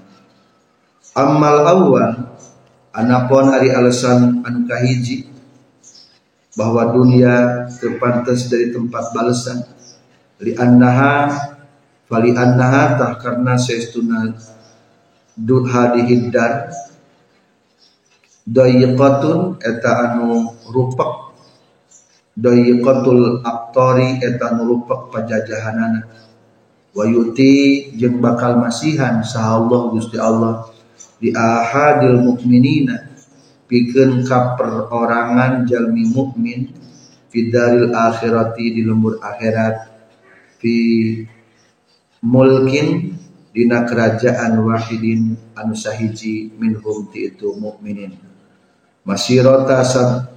Amal 1.18 1.66
awal 1.66 2.10
anapun 2.94 3.50
hari 3.50 3.74
alasan 3.74 4.44
anu 4.46 4.68
kahiji 4.70 5.32
bahwa 6.54 6.94
dunia 6.94 7.66
terpantas 7.80 8.52
dari 8.52 8.70
tempat 8.70 9.16
balasan. 9.16 9.66
Li 10.38 10.54
annaha 10.54 11.57
Fali 12.08 12.32
annaha 12.32 12.96
tah 12.96 13.12
karena 13.20 13.60
seistuna 13.60 14.32
dud 15.36 15.68
hadihidar 15.68 16.72
dayiqatun 18.48 19.60
eta 19.60 19.92
anu 20.08 20.56
rupak. 20.72 21.36
Dayiqatul 22.32 23.44
aktori 23.44 24.24
eta 24.24 24.56
anu 24.56 24.64
rupak 24.72 25.12
pajajahanana. 25.12 26.08
Wa 26.96 27.04
yuti 27.04 27.92
jeung 28.00 28.24
bakal 28.24 28.56
masihan 28.56 29.20
sahallah 29.22 29.92
Gusti 29.92 30.16
Allah 30.16 30.66
di 31.20 31.36
ahadil 31.36 32.24
mukminina 32.24 33.10
pikeun 33.68 34.24
ka 34.24 34.56
perorangan 34.56 35.68
jalmi 35.68 36.08
mukmin 36.08 36.72
fidaril 37.30 37.92
akhirati 37.92 38.80
di 38.80 38.82
lembur 38.86 39.20
akhirat 39.20 39.92
fi 40.62 40.74
mulkin 42.22 43.18
dina 43.54 43.86
kerajaan 43.90 44.54
wahidin 44.62 45.34
anu 45.58 45.74
sahiji 45.74 46.54
minhum 46.62 47.10
ti 47.10 47.34
itu 47.34 47.58
mukminin. 47.58 48.14
Masirota 49.02 49.82
sab 49.82 50.30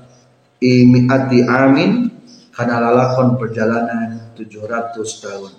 imiati 0.63 1.45
amin 1.45 2.09
kana 2.53 2.81
lalakon 2.81 3.37
perjalanan 3.37 4.33
700 4.37 5.25
tahun. 5.25 5.53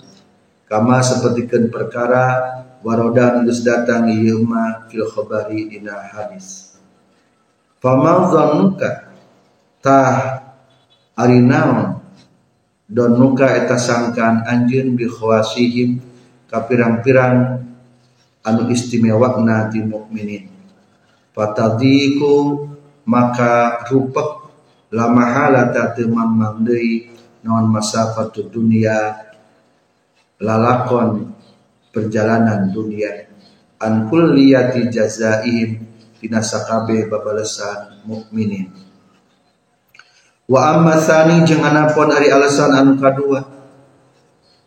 Kama 0.66 1.04
sepertikan 1.04 1.68
perkara 1.68 2.26
waroda 2.82 3.44
geus 3.44 3.62
datang 3.62 4.10
ieu 4.10 4.42
mah 4.42 4.88
fil 4.88 5.06
khabari 5.06 5.68
dina 5.68 6.00
hadis. 6.10 6.80
Famal 7.78 8.32
zannuka 8.32 9.12
tah 9.82 10.42
ari 11.18 11.42
naon 11.42 12.02
don 12.92 13.16
nuka 13.16 13.48
eta 13.54 13.78
anjeun 14.48 14.98
bi 14.98 15.06
khawasihim 15.10 16.11
kapirang-pirang 16.52 17.64
anu 18.44 18.68
istimewa 18.68 19.40
ti 19.72 19.80
mukminin. 19.80 20.52
Fatadiku 21.32 22.68
maka 23.08 23.88
rupek 23.88 24.52
lama 24.92 25.24
halata 25.32 25.96
teu 25.96 26.12
mamang 26.12 26.68
deui 26.68 27.08
naon 27.42 27.72
masafatu 27.72 28.52
dunia 28.52 29.16
lalakon 30.44 31.32
perjalanan 31.96 32.68
dunia. 32.76 33.32
An 33.82 34.12
kulliyati 34.12 34.92
jazaihim 34.92 35.88
tina 36.20 36.44
sakabe 36.44 37.08
babalesan 37.08 38.04
mukminin. 38.06 38.70
Wa 40.52 40.76
amma 40.76 41.00
tsani 41.00 41.48
jeung 41.48 41.64
anapun 41.64 42.12
ari 42.12 42.28
alasan 42.28 42.76
anu 42.76 43.00
kadua 43.00 43.48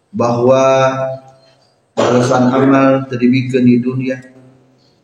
bahwa 0.09 0.65
balasan 1.95 2.51
amal 2.51 3.07
terbikin 3.07 3.65
di 3.65 3.79
dunia. 3.81 4.19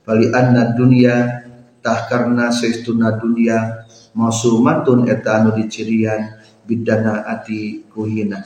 Bali 0.04 0.28
anna 0.34 0.74
dunia 0.74 1.46
tah 1.80 2.10
karena 2.10 2.50
seistuna 2.50 3.16
dunia. 3.16 3.86
Mausumatun 4.10 5.06
eta 5.06 5.38
anu 5.38 5.54
dicirian 5.54 6.34
bidana 6.66 7.22
ati 7.30 7.86
kuhina. 7.94 8.42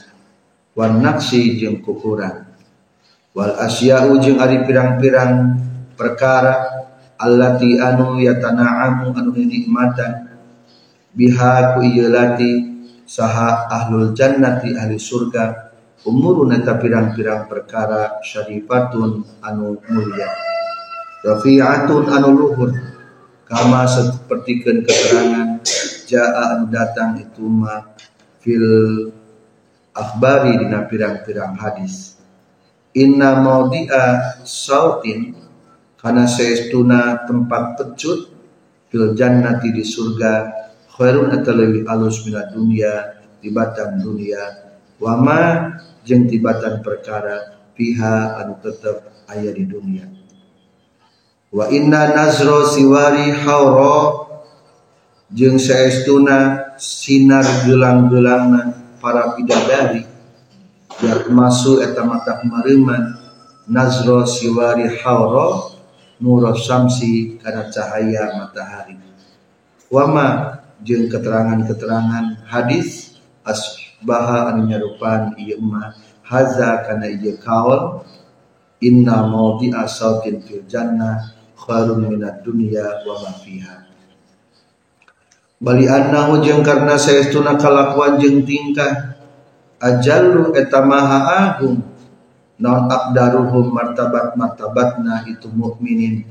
Wan 0.77 1.01
naksi 1.01 1.57
jeung 1.57 1.81
kukuran. 1.81 2.45
Wal 3.33 3.57
asya'u 3.57 4.21
jeung 4.21 4.37
ari 4.37 4.61
pirang-pirang 4.63 5.57
perkara 5.97 6.85
allati 7.17 7.81
anu 7.81 8.21
yatana'amu 8.21 9.15
anu 9.15 9.31
nikmatan 9.33 10.37
biha 11.15 11.75
ku 11.75 11.79
ieu 11.81 12.11
lati 12.11 12.75
saha 13.07 13.71
ahlul 13.71 14.11
jannati 14.11 14.75
ahli 14.75 14.99
surga 14.99 15.64
umurun 16.03 16.51
eta 16.51 16.75
pirang-pirang 16.75 17.47
perkara 17.47 18.19
syarifatun 18.19 19.23
anu 19.39 19.79
mulia. 19.87 20.27
Rafi'atun 21.23 22.11
anu 22.11 22.29
luhur. 22.35 22.71
Kama 23.45 23.85
sepertikan 23.85 24.81
keterangan 24.81 25.61
jaa 26.09 26.57
anu 26.57 26.65
datang 26.73 27.21
itu 27.21 27.45
ma 27.45 27.93
fil 28.41 28.65
akhbari 29.93 30.59
dina 30.59 30.83
pirang-pirang 30.89 31.55
hadis. 31.55 32.19
Inna 32.97 33.39
maudi'a 33.39 34.39
sautin 34.43 35.37
karena 36.01 36.25
seestuna 36.25 37.25
tempat 37.29 37.77
pecut 37.77 38.33
fil 38.89 39.13
jannati 39.13 39.73
di 39.73 39.83
surga 39.83 40.33
khairun 40.95 41.33
atau 41.33 41.53
lebih 41.53 41.83
alus 41.85 42.23
mina 42.23 42.47
dunia 42.47 43.19
tibatan 43.43 43.99
dunia 43.99 44.64
wama 45.01 45.73
jeng 46.05 46.29
tibatan 46.29 46.79
perkara 46.85 47.57
piha 47.75 48.39
anu 48.39 48.55
tetap 48.63 49.11
ayah 49.31 49.51
di 49.51 49.65
dunia. 49.67 50.07
Wa 51.51 51.71
inna 51.71 52.11
nazro 52.11 52.67
siwari 52.67 53.31
hauro 53.43 54.27
jeung 55.31 55.57
saestuna 55.59 56.71
sinar 56.75 57.65
gelang-gelangna 57.65 58.95
para 58.99 59.35
bidadari 59.35 60.03
masuk 61.31 61.83
eta 61.83 62.07
mata 62.07 62.39
mariman 62.47 63.19
nazro 63.67 64.23
siwari 64.23 64.87
hauro 65.03 65.75
nuro 66.23 66.55
samsi 66.55 67.39
karena 67.43 67.67
cahaya 67.71 68.35
matahari. 68.39 68.95
Wama 69.91 70.59
jeung 70.83 71.07
keterangan-keterangan 71.11 72.47
hadis 72.47 73.19
asbaha 74.05 74.53
anu 74.53 74.69
nyarupan 74.69 75.33
ieu 75.41 75.57
mah 75.57 75.97
haza 76.21 76.85
kana 76.85 77.09
ieu 77.09 77.41
kaul 77.41 78.05
inna 78.77 79.25
mawdi'a 79.25 79.89
sautin 79.89 80.45
fil 80.45 80.61
jannah 80.69 81.33
khairun 81.57 82.05
minad 82.05 82.45
dunya 82.45 83.01
wa 83.01 83.17
ma 83.25 83.33
fiha. 83.41 83.81
Bali 85.57 85.89
annahu 85.89 86.45
jeung 86.45 86.61
karna 86.61 87.01
saestuna 87.01 87.57
kalakuan 87.57 88.21
jeung 88.21 88.45
tingkah. 88.45 89.17
Ajallu 89.75 90.55
eta 90.55 90.85
maha 90.85 91.19
agung 91.35 91.83
non 92.61 92.87
aqdaruhum 92.87 93.73
martabat 93.73 94.37
martabatna 94.37 95.25
itu 95.25 95.49
mukminin. 95.49 96.29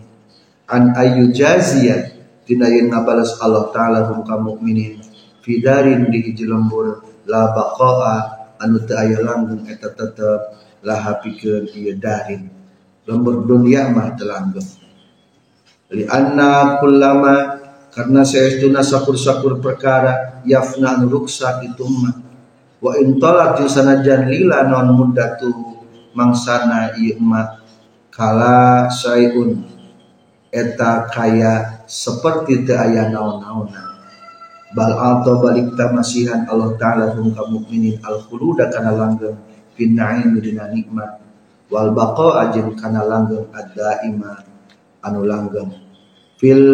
An 0.71 0.95
ayu 0.95 1.29
jaziyah 1.35 2.15
tina 2.47 2.71
yen 2.71 2.89
ngabalas 2.89 3.37
Allah 3.43 3.69
taala 3.75 4.07
hum 4.09 4.23
ka 4.23 4.39
mukminin. 4.39 5.03
Fidarin 5.45 6.09
di 6.09 6.33
lembur 6.41 7.14
la 7.29 7.53
baqa'a 7.53 8.17
anu 8.61 8.81
teu 8.85 8.97
aya 8.97 9.19
langgeng 9.21 9.65
eta 9.69 9.93
tetep 9.93 10.41
laha 10.85 11.21
pikeun 11.21 11.69
ieu 11.73 11.97
darin. 11.97 12.49
Lembur 13.05 13.45
dunia 13.45 13.89
mah 13.93 14.17
teu 14.17 14.29
langgeng. 14.29 14.71
Li 15.93 16.05
anna 16.09 16.81
kullama 16.81 17.61
karena 17.95 18.27
saestuna 18.27 18.83
sakur-sakur 18.83 19.63
perkara 19.63 20.43
yafna 20.43 20.99
ruksa 21.07 21.63
itu 21.63 21.87
mah 21.87 22.15
wa 22.83 22.93
in 22.99 23.17
talat 23.23 23.63
sanajan 23.71 24.27
lila 24.27 24.67
non 24.67 24.93
muddatu 24.99 25.79
mangsana 26.13 26.99
ieu 26.99 27.17
mah 27.23 27.63
kala 28.11 28.91
sayun 28.91 29.63
eta 30.51 31.07
kaya 31.11 31.85
seperti 31.87 32.67
teu 32.67 32.75
aya 32.75 33.11
naon-naonna 33.11 33.94
bal 34.75 34.93
alto 34.99 35.39
balik 35.39 35.79
tamasihan 35.79 36.45
Allah 36.51 36.75
taala 36.77 37.15
hum 37.15 37.31
ka 37.31 37.47
mukminin 37.47 38.03
al 38.03 38.19
khuluda 38.27 38.69
kana 38.75 38.91
langgeng 38.91 39.39
fin 39.79 39.95
na'im 39.95 40.35
dina 40.43 40.69
nikmat. 40.69 41.23
Wal 41.71 41.95
baqa 41.95 42.51
ajin 42.51 42.75
kana 42.77 43.07
langgeng 43.07 43.47
ad-daima 43.55 44.43
anu 45.07 45.23
langgeng. 45.25 45.71
Fil 46.43 46.67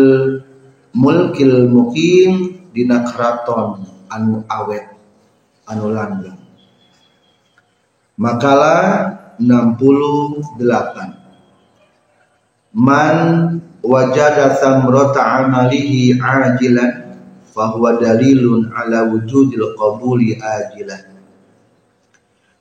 mulkil 0.97 1.69
mukim 1.69 2.65
dina 2.73 3.05
keraton 3.05 3.85
anu 4.09 4.43
awet 4.49 4.89
anu 5.69 5.93
langgeng. 5.93 6.41
Makalah 8.21 9.17
68 9.41 10.61
man 12.77 13.17
wajada 13.81 14.53
samrata 14.61 15.41
amalihi 15.41 16.21
ajilan 16.21 17.00
fahuwa 17.51 17.99
dalilun 17.99 18.71
ala 18.73 19.11
wujudil 19.11 19.75
qabuli 19.75 20.39
ajilan 20.39 21.11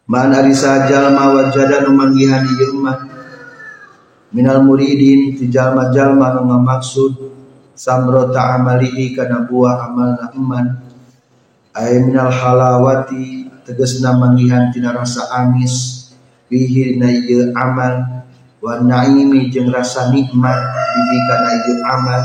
man 0.10 0.30
ari 0.34 0.54
sajal 0.54 1.14
ma 1.14 1.34
wajada 1.34 1.86
nu 1.86 1.94
manggihan 1.96 2.46
ieu 2.46 2.82
minal 4.30 4.62
muridin 4.62 5.34
ti 5.38 5.50
jalma-jalma 5.50 6.38
nu 6.38 6.54
ngamaksud 6.54 7.14
samrota 7.74 8.62
amalihi 8.62 9.18
kana 9.18 9.50
buah 9.50 9.90
amalna 9.90 10.30
eman 10.38 10.66
ay 11.74 12.02
minal 12.06 12.30
halawati 12.30 13.50
tegasna 13.70 14.18
manggihan 14.18 14.74
tina 14.74 14.90
rasa 14.90 15.30
amis. 15.30 16.10
Bihi 16.50 16.98
na 16.98 17.14
amal. 17.54 18.26
Wa 18.60 18.82
naimi 18.82 19.54
jeung 19.54 19.70
rasa 19.70 20.10
nikmat. 20.10 20.58
Bihi 20.74 21.18
kana 21.30 21.50
ieu 21.62 21.78
amal. 21.86 22.22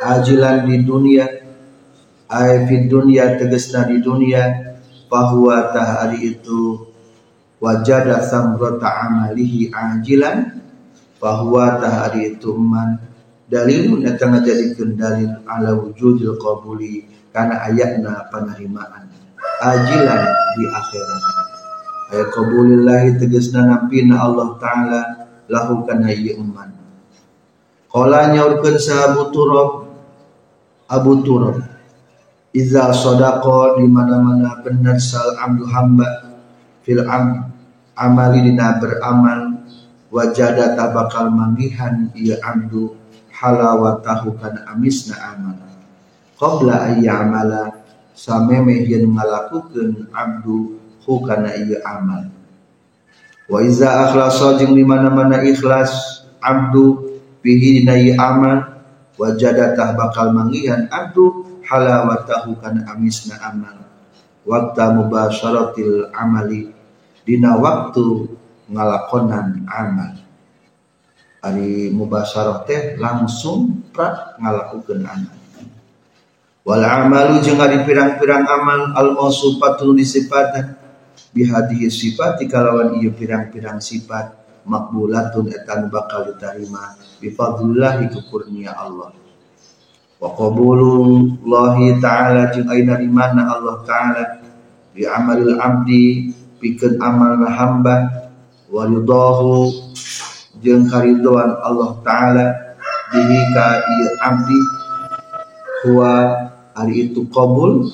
Ajilan 0.00 0.66
di 0.66 0.82
dunia 0.82 1.39
ay 2.30 2.64
fi 2.70 2.86
dunia 2.86 3.34
tegasna 3.36 3.90
di 3.90 3.98
dunia. 3.98 4.72
Bahwa 5.10 5.74
tahari 5.74 6.38
itu 6.38 6.86
wajada 7.58 8.22
samrota 8.22 9.10
amalihi 9.10 9.74
ajilan. 9.74 10.62
Bahwa 11.18 11.82
tahari 11.82 12.38
itu 12.38 12.54
man 12.54 13.02
dalilun 13.50 14.06
eta 14.06 14.30
ngajadikeun 14.30 14.94
dalil 14.94 15.42
ala 15.44 15.74
wujudil 15.74 16.38
qabuli. 16.38 17.04
Kana 17.34 17.66
ayatna 17.66 18.30
panerimaan 18.30 19.10
ajilan 19.60 20.22
di 20.58 20.64
akhirat. 20.66 21.22
Ayat 22.10 22.28
qabulillahi 22.34 23.18
tegasna 23.22 23.66
nampina 23.66 24.18
Allah 24.18 24.58
taala 24.58 25.00
lahu 25.46 25.86
kana 25.86 26.10
ieu 26.10 26.42
man 26.42 26.74
qala 27.90 28.30
nyaurkeun 28.34 28.78
sahabu 28.78 29.30
turab 29.34 29.90
Abu 30.90 31.22
Turab 31.22 31.69
Iza 32.50 32.90
sodako 32.90 33.78
di 33.78 33.86
mana-mana 33.86 34.58
benar 34.66 34.98
sal 34.98 35.38
amdu 35.38 35.70
hamba 35.70 36.34
fil 36.82 37.06
am 37.06 37.46
amali 37.94 38.42
dina 38.42 38.74
beramal 38.82 39.62
wajada 40.10 40.74
tabakal 40.74 41.30
manggihan 41.30 42.10
ia 42.18 42.42
amdu 42.42 42.98
halawatahu 43.30 44.34
kana 44.42 44.66
amisna 44.66 45.14
amal 45.30 45.62
qabla 46.34 46.90
ayya 46.90 47.22
amala 47.22 47.70
sameme 48.18 48.82
yen 48.82 49.14
ngalakukeun 49.14 50.10
abdu 50.10 50.80
hukana 51.06 51.54
ieu 51.54 51.78
amal. 51.86 52.34
Wa 53.46 53.62
iza 53.62 54.10
akhlasa 54.10 54.58
jeung 54.58 54.74
di 54.74 54.82
mana-mana 54.82 55.46
ikhlas 55.46 56.26
abdu 56.42 57.14
bihi 57.46 57.86
dina 57.86 57.94
ieu 57.94 58.18
amal 58.18 58.82
wajada 59.14 59.78
tah 59.78 59.94
bakal 59.94 60.34
manggihan 60.34 60.90
abdu 60.90 61.49
halawatahu 61.70 62.58
kana 62.58 62.82
amisna 62.90 63.38
amal. 63.38 63.78
Waktu 64.42 64.82
mubasyaratil 64.98 66.10
amali. 66.10 66.74
Dina 67.22 67.54
waktu 67.54 68.26
ngalakonan 68.66 69.70
amal. 69.70 70.18
Ari 71.40 71.94
mubasyarah 71.94 72.66
teh 72.68 72.98
langsung 72.98 73.86
prak 73.94 74.36
ngalakukeun 74.42 75.06
amal. 75.06 75.38
Wal 76.66 76.84
amalu 76.84 77.40
jeung 77.40 77.62
ari 77.62 77.80
pirang-pirang 77.86 78.44
amal 78.44 78.92
al 78.92 79.16
mausufatu 79.16 79.96
disifatan 79.96 80.76
bihadihi 81.32 81.88
sifat 81.88 82.42
kalawan 82.50 83.00
ieu 83.00 83.14
pirang-pirang 83.14 83.80
sifat 83.80 84.36
makbulatun 84.68 85.48
etan 85.54 85.88
bakal 85.88 86.28
diterima 86.28 86.98
bi 87.16 87.32
fadlillahi 87.32 88.12
kurnia 88.28 88.76
Allah 88.76 89.14
wa 90.20 90.36
qabulullahi 90.36 91.96
ta'ala 91.96 92.52
jeung 92.52 92.68
aina 92.68 93.00
di 93.00 93.08
mana 93.08 93.56
Allah 93.56 93.80
ta'ala? 93.88 94.24
Bi 94.92 95.08
amalil 95.08 95.56
abdi 95.56 96.28
pikeun 96.60 97.00
amal 97.00 97.40
hamba 97.48 98.28
wa 98.68 98.84
ridahu 98.84 99.72
jeung 100.60 100.84
karidoan 100.92 101.56
Allah 101.64 101.96
taala 102.04 102.46
bihi 103.08 103.38
ka 103.56 103.80
abdi 104.20 104.60
huwa 105.88 106.36
hari 106.76 107.08
itu 107.08 107.24
qabul 107.32 107.88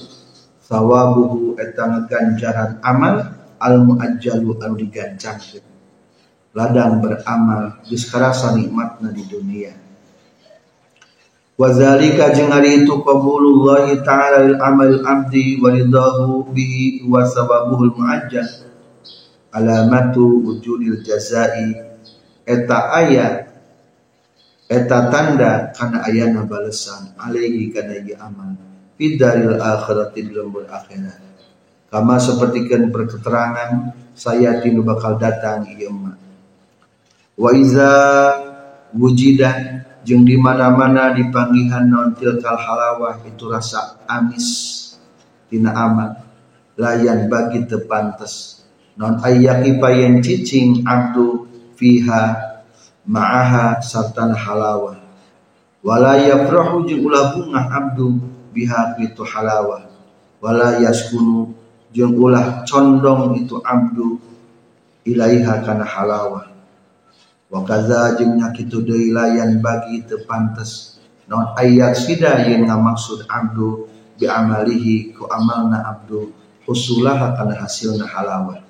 sawabuhu 0.67 1.55
eta 1.62 2.11
ganjaran 2.11 2.83
amal 2.83 3.23
al 3.62 3.77
muajjalu 3.87 4.59
anu 4.59 4.75
digancangkeun. 4.83 5.62
Ladang 6.57 7.05
beramal 7.05 7.85
geus 7.87 8.09
karasa 8.09 8.57
nikmatna 8.57 9.12
di 9.12 9.23
dunia 9.29 9.86
Wazalika 11.57 12.37
jeung 12.37 12.53
ari 12.53 12.85
itu 12.85 13.01
qabulullah 13.01 13.88
ta'ala 14.05 14.45
lil 14.45 14.61
amal 14.61 15.01
abdi 15.09 15.57
wa 15.57 15.73
ridahu 15.73 16.53
bihi 16.53 17.01
wa 17.09 17.25
sababuhul 17.25 17.97
muajjal. 17.97 18.45
Alamatu 19.57 20.45
wujudil 20.45 21.01
jazai. 21.01 21.73
Eta 22.45 22.92
aya 22.92 23.49
eta 24.69 25.09
tanda 25.09 25.73
kana 25.73 26.05
ayana 26.05 26.45
balesan 26.45 27.16
alaihi 27.16 27.73
kana 27.73 28.05
ieu 28.05 28.21
amal 28.21 28.53
fidaril 29.01 29.57
akhirati 29.57 30.29
di 30.29 30.33
lembur 30.37 30.69
akhirat. 30.69 31.25
Kama 31.88 32.21
sapertikeun 32.21 32.92
perketerangan 32.92 33.97
saya 34.12 34.61
tinu 34.61 34.85
bakal 34.85 35.16
datang 35.16 35.64
ieu 35.73 35.88
wa 37.37 37.51
iza 37.57 37.92
wujidah 38.92 39.57
jeung 40.07 40.23
di 40.23 40.38
mana-mana 40.38 41.11
dipanggihan 41.19 41.90
non 41.90 42.14
tilkal 42.14 42.55
halawah 42.55 43.19
itu 43.27 43.51
rasa 43.51 43.99
amis 44.07 44.47
tina 45.51 45.75
amal 45.75 46.23
layan 46.79 47.27
bagi 47.27 47.66
tepantes 47.66 48.62
non 48.95 49.19
ayyaki 49.19 49.83
payen 49.83 50.23
cicing 50.23 50.87
abdu 50.87 51.51
fiha 51.75 52.38
ma'aha 53.07 53.83
sartana 53.83 54.35
halawah. 54.35 54.99
Wala 55.87 56.19
yafrahu 56.19 56.83
jeung 56.90 57.07
ulah 57.07 57.31
bunga 57.31 57.62
abdu 57.71 58.19
biha 58.51 58.99
itu 58.99 59.23
halawah. 59.23 59.87
Wala 60.42 60.83
yaskunu 60.83 61.55
jeung 61.95 62.19
ulah 62.19 62.66
condong 62.66 63.38
itu 63.38 63.62
abdu 63.62 64.19
ilaiha 65.07 65.62
kana 65.62 65.87
halawah 65.87 66.56
wa 67.47 67.63
kaza 67.63 68.19
jeung 68.19 68.39
nyakitu 68.39 68.83
deui 68.83 69.15
layan 69.15 69.63
bagi 69.63 70.03
teu 70.03 70.23
pantes. 70.27 70.99
Non 71.27 71.59
ayat 71.59 71.99
sida 71.99 72.47
yang 72.47 72.71
ngamaksud 72.71 73.27
abdu 73.27 73.91
bi 74.15 74.31
amalihi 74.31 75.11
ku 75.11 75.27
amalna 75.27 75.83
abdu 75.83 76.31
husulah 76.63 77.35
kana 77.35 77.59
hasilna 77.59 78.07
halawah. 78.07 78.63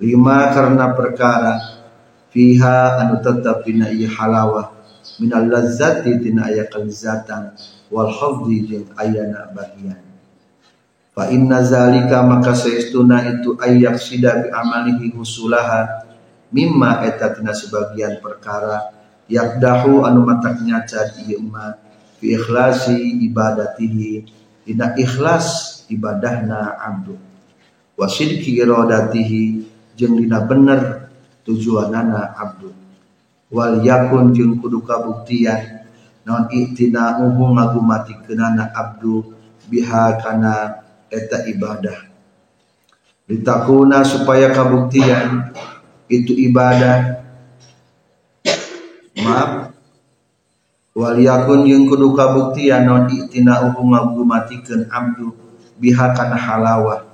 Lima 0.00 0.48
karena 0.56 0.96
perkara 0.96 1.84
fiha 2.32 3.04
anu 3.04 3.20
tetap 3.20 3.68
dina 3.68 3.92
ieu 3.92 4.08
halawah. 4.08 4.72
Minal 5.20 5.48
lazzati 5.48 6.20
tina 6.24 6.48
aya 6.48 6.68
kelezatan 6.68 7.52
wal 7.92 8.12
hafdi 8.12 8.64
jeung 8.64 8.88
ayana 8.96 9.52
bagian. 9.52 10.00
Fa 11.12 11.28
inna 11.28 11.60
zalika 11.66 12.22
maka 12.24 12.54
saestuna 12.54 13.28
itu 13.28 13.58
ayyak 13.60 13.98
sida 13.98 14.38
bi 14.40 14.48
amalihi 14.54 15.12
husulaha 15.12 16.07
mimma 16.52 17.04
eta 17.04 17.36
tina 17.36 17.52
sebagian 17.52 18.20
perkara 18.24 18.92
yakdahu 19.28 20.08
anu 20.08 20.24
matak 20.24 20.64
nyaca 20.64 21.12
ieu 21.24 21.44
ma 21.44 21.76
fi 22.18 22.34
ikhlasi 22.34 23.24
ibadatihi. 23.28 24.36
Dina 24.68 24.92
ikhlas 25.00 25.80
ibadahna 25.88 26.76
abdu. 26.76 27.16
Wa 27.96 28.04
sidqi 28.04 28.60
iradatihi 28.60 29.64
jeung 29.96 30.20
dina 30.20 30.44
bener 30.44 31.08
tujuanana 31.40 32.36
abdu. 32.36 32.76
Wal 33.48 33.80
yakun 33.80 34.36
jeung 34.36 34.60
kudu 34.60 34.84
kabuktian 34.84 35.88
non 36.28 36.52
itina 36.52 37.16
uhu 37.24 37.56
ngagumatikeunana 37.56 38.76
abdu 38.76 39.32
biha 39.72 40.20
kana 40.20 40.84
eta 41.08 41.48
ibadah. 41.48 42.04
Litakuna 43.24 44.04
supaya 44.04 44.52
kabuktian 44.52 45.48
itu 46.08 46.32
ibadah. 46.32 47.20
Maaf. 49.20 49.76
Wal 50.98 51.22
yakun 51.22 51.62
yang 51.68 51.86
kudu 51.86 52.10
kabuktian 52.16 52.90
non 52.90 53.06
itina 53.06 53.62
uhu 53.70 53.86
ngagumatikeun 53.86 54.90
abdu 54.90 55.30
biha 55.78 56.10
kana 56.16 56.34
halawa. 56.34 57.06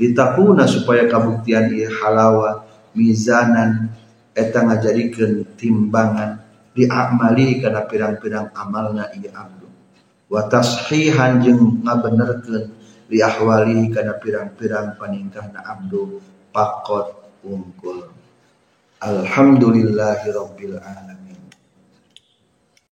Litakuna 0.00 0.66
supaya 0.66 1.06
kabuktian 1.06 1.70
ieu 1.70 1.86
halawa. 2.00 2.66
Mizanan 2.96 3.94
eta 4.34 4.66
ngajadikeun 4.66 5.46
timbangan. 5.54 6.42
Di 6.74 6.90
amali 6.90 7.62
kana 7.62 7.86
pirang-pirang 7.86 8.50
amalna 8.56 9.14
ieu 9.14 9.30
abdu. 9.30 9.68
Wa 10.26 10.50
tashihan 10.50 11.38
jeung 11.38 11.86
ngabenerkeun 11.86 12.64
li 13.10 13.18
ahwali 13.22 13.94
kana 13.94 14.18
pirang-pirang 14.18 14.98
paningkahna 14.98 15.62
abdu. 15.62 16.18
Pakot 16.50 17.14
ungkul 17.46 18.19
Alhamdulillahi 19.00 20.28
Rabbil 20.34 20.76
Alamin 20.76 21.09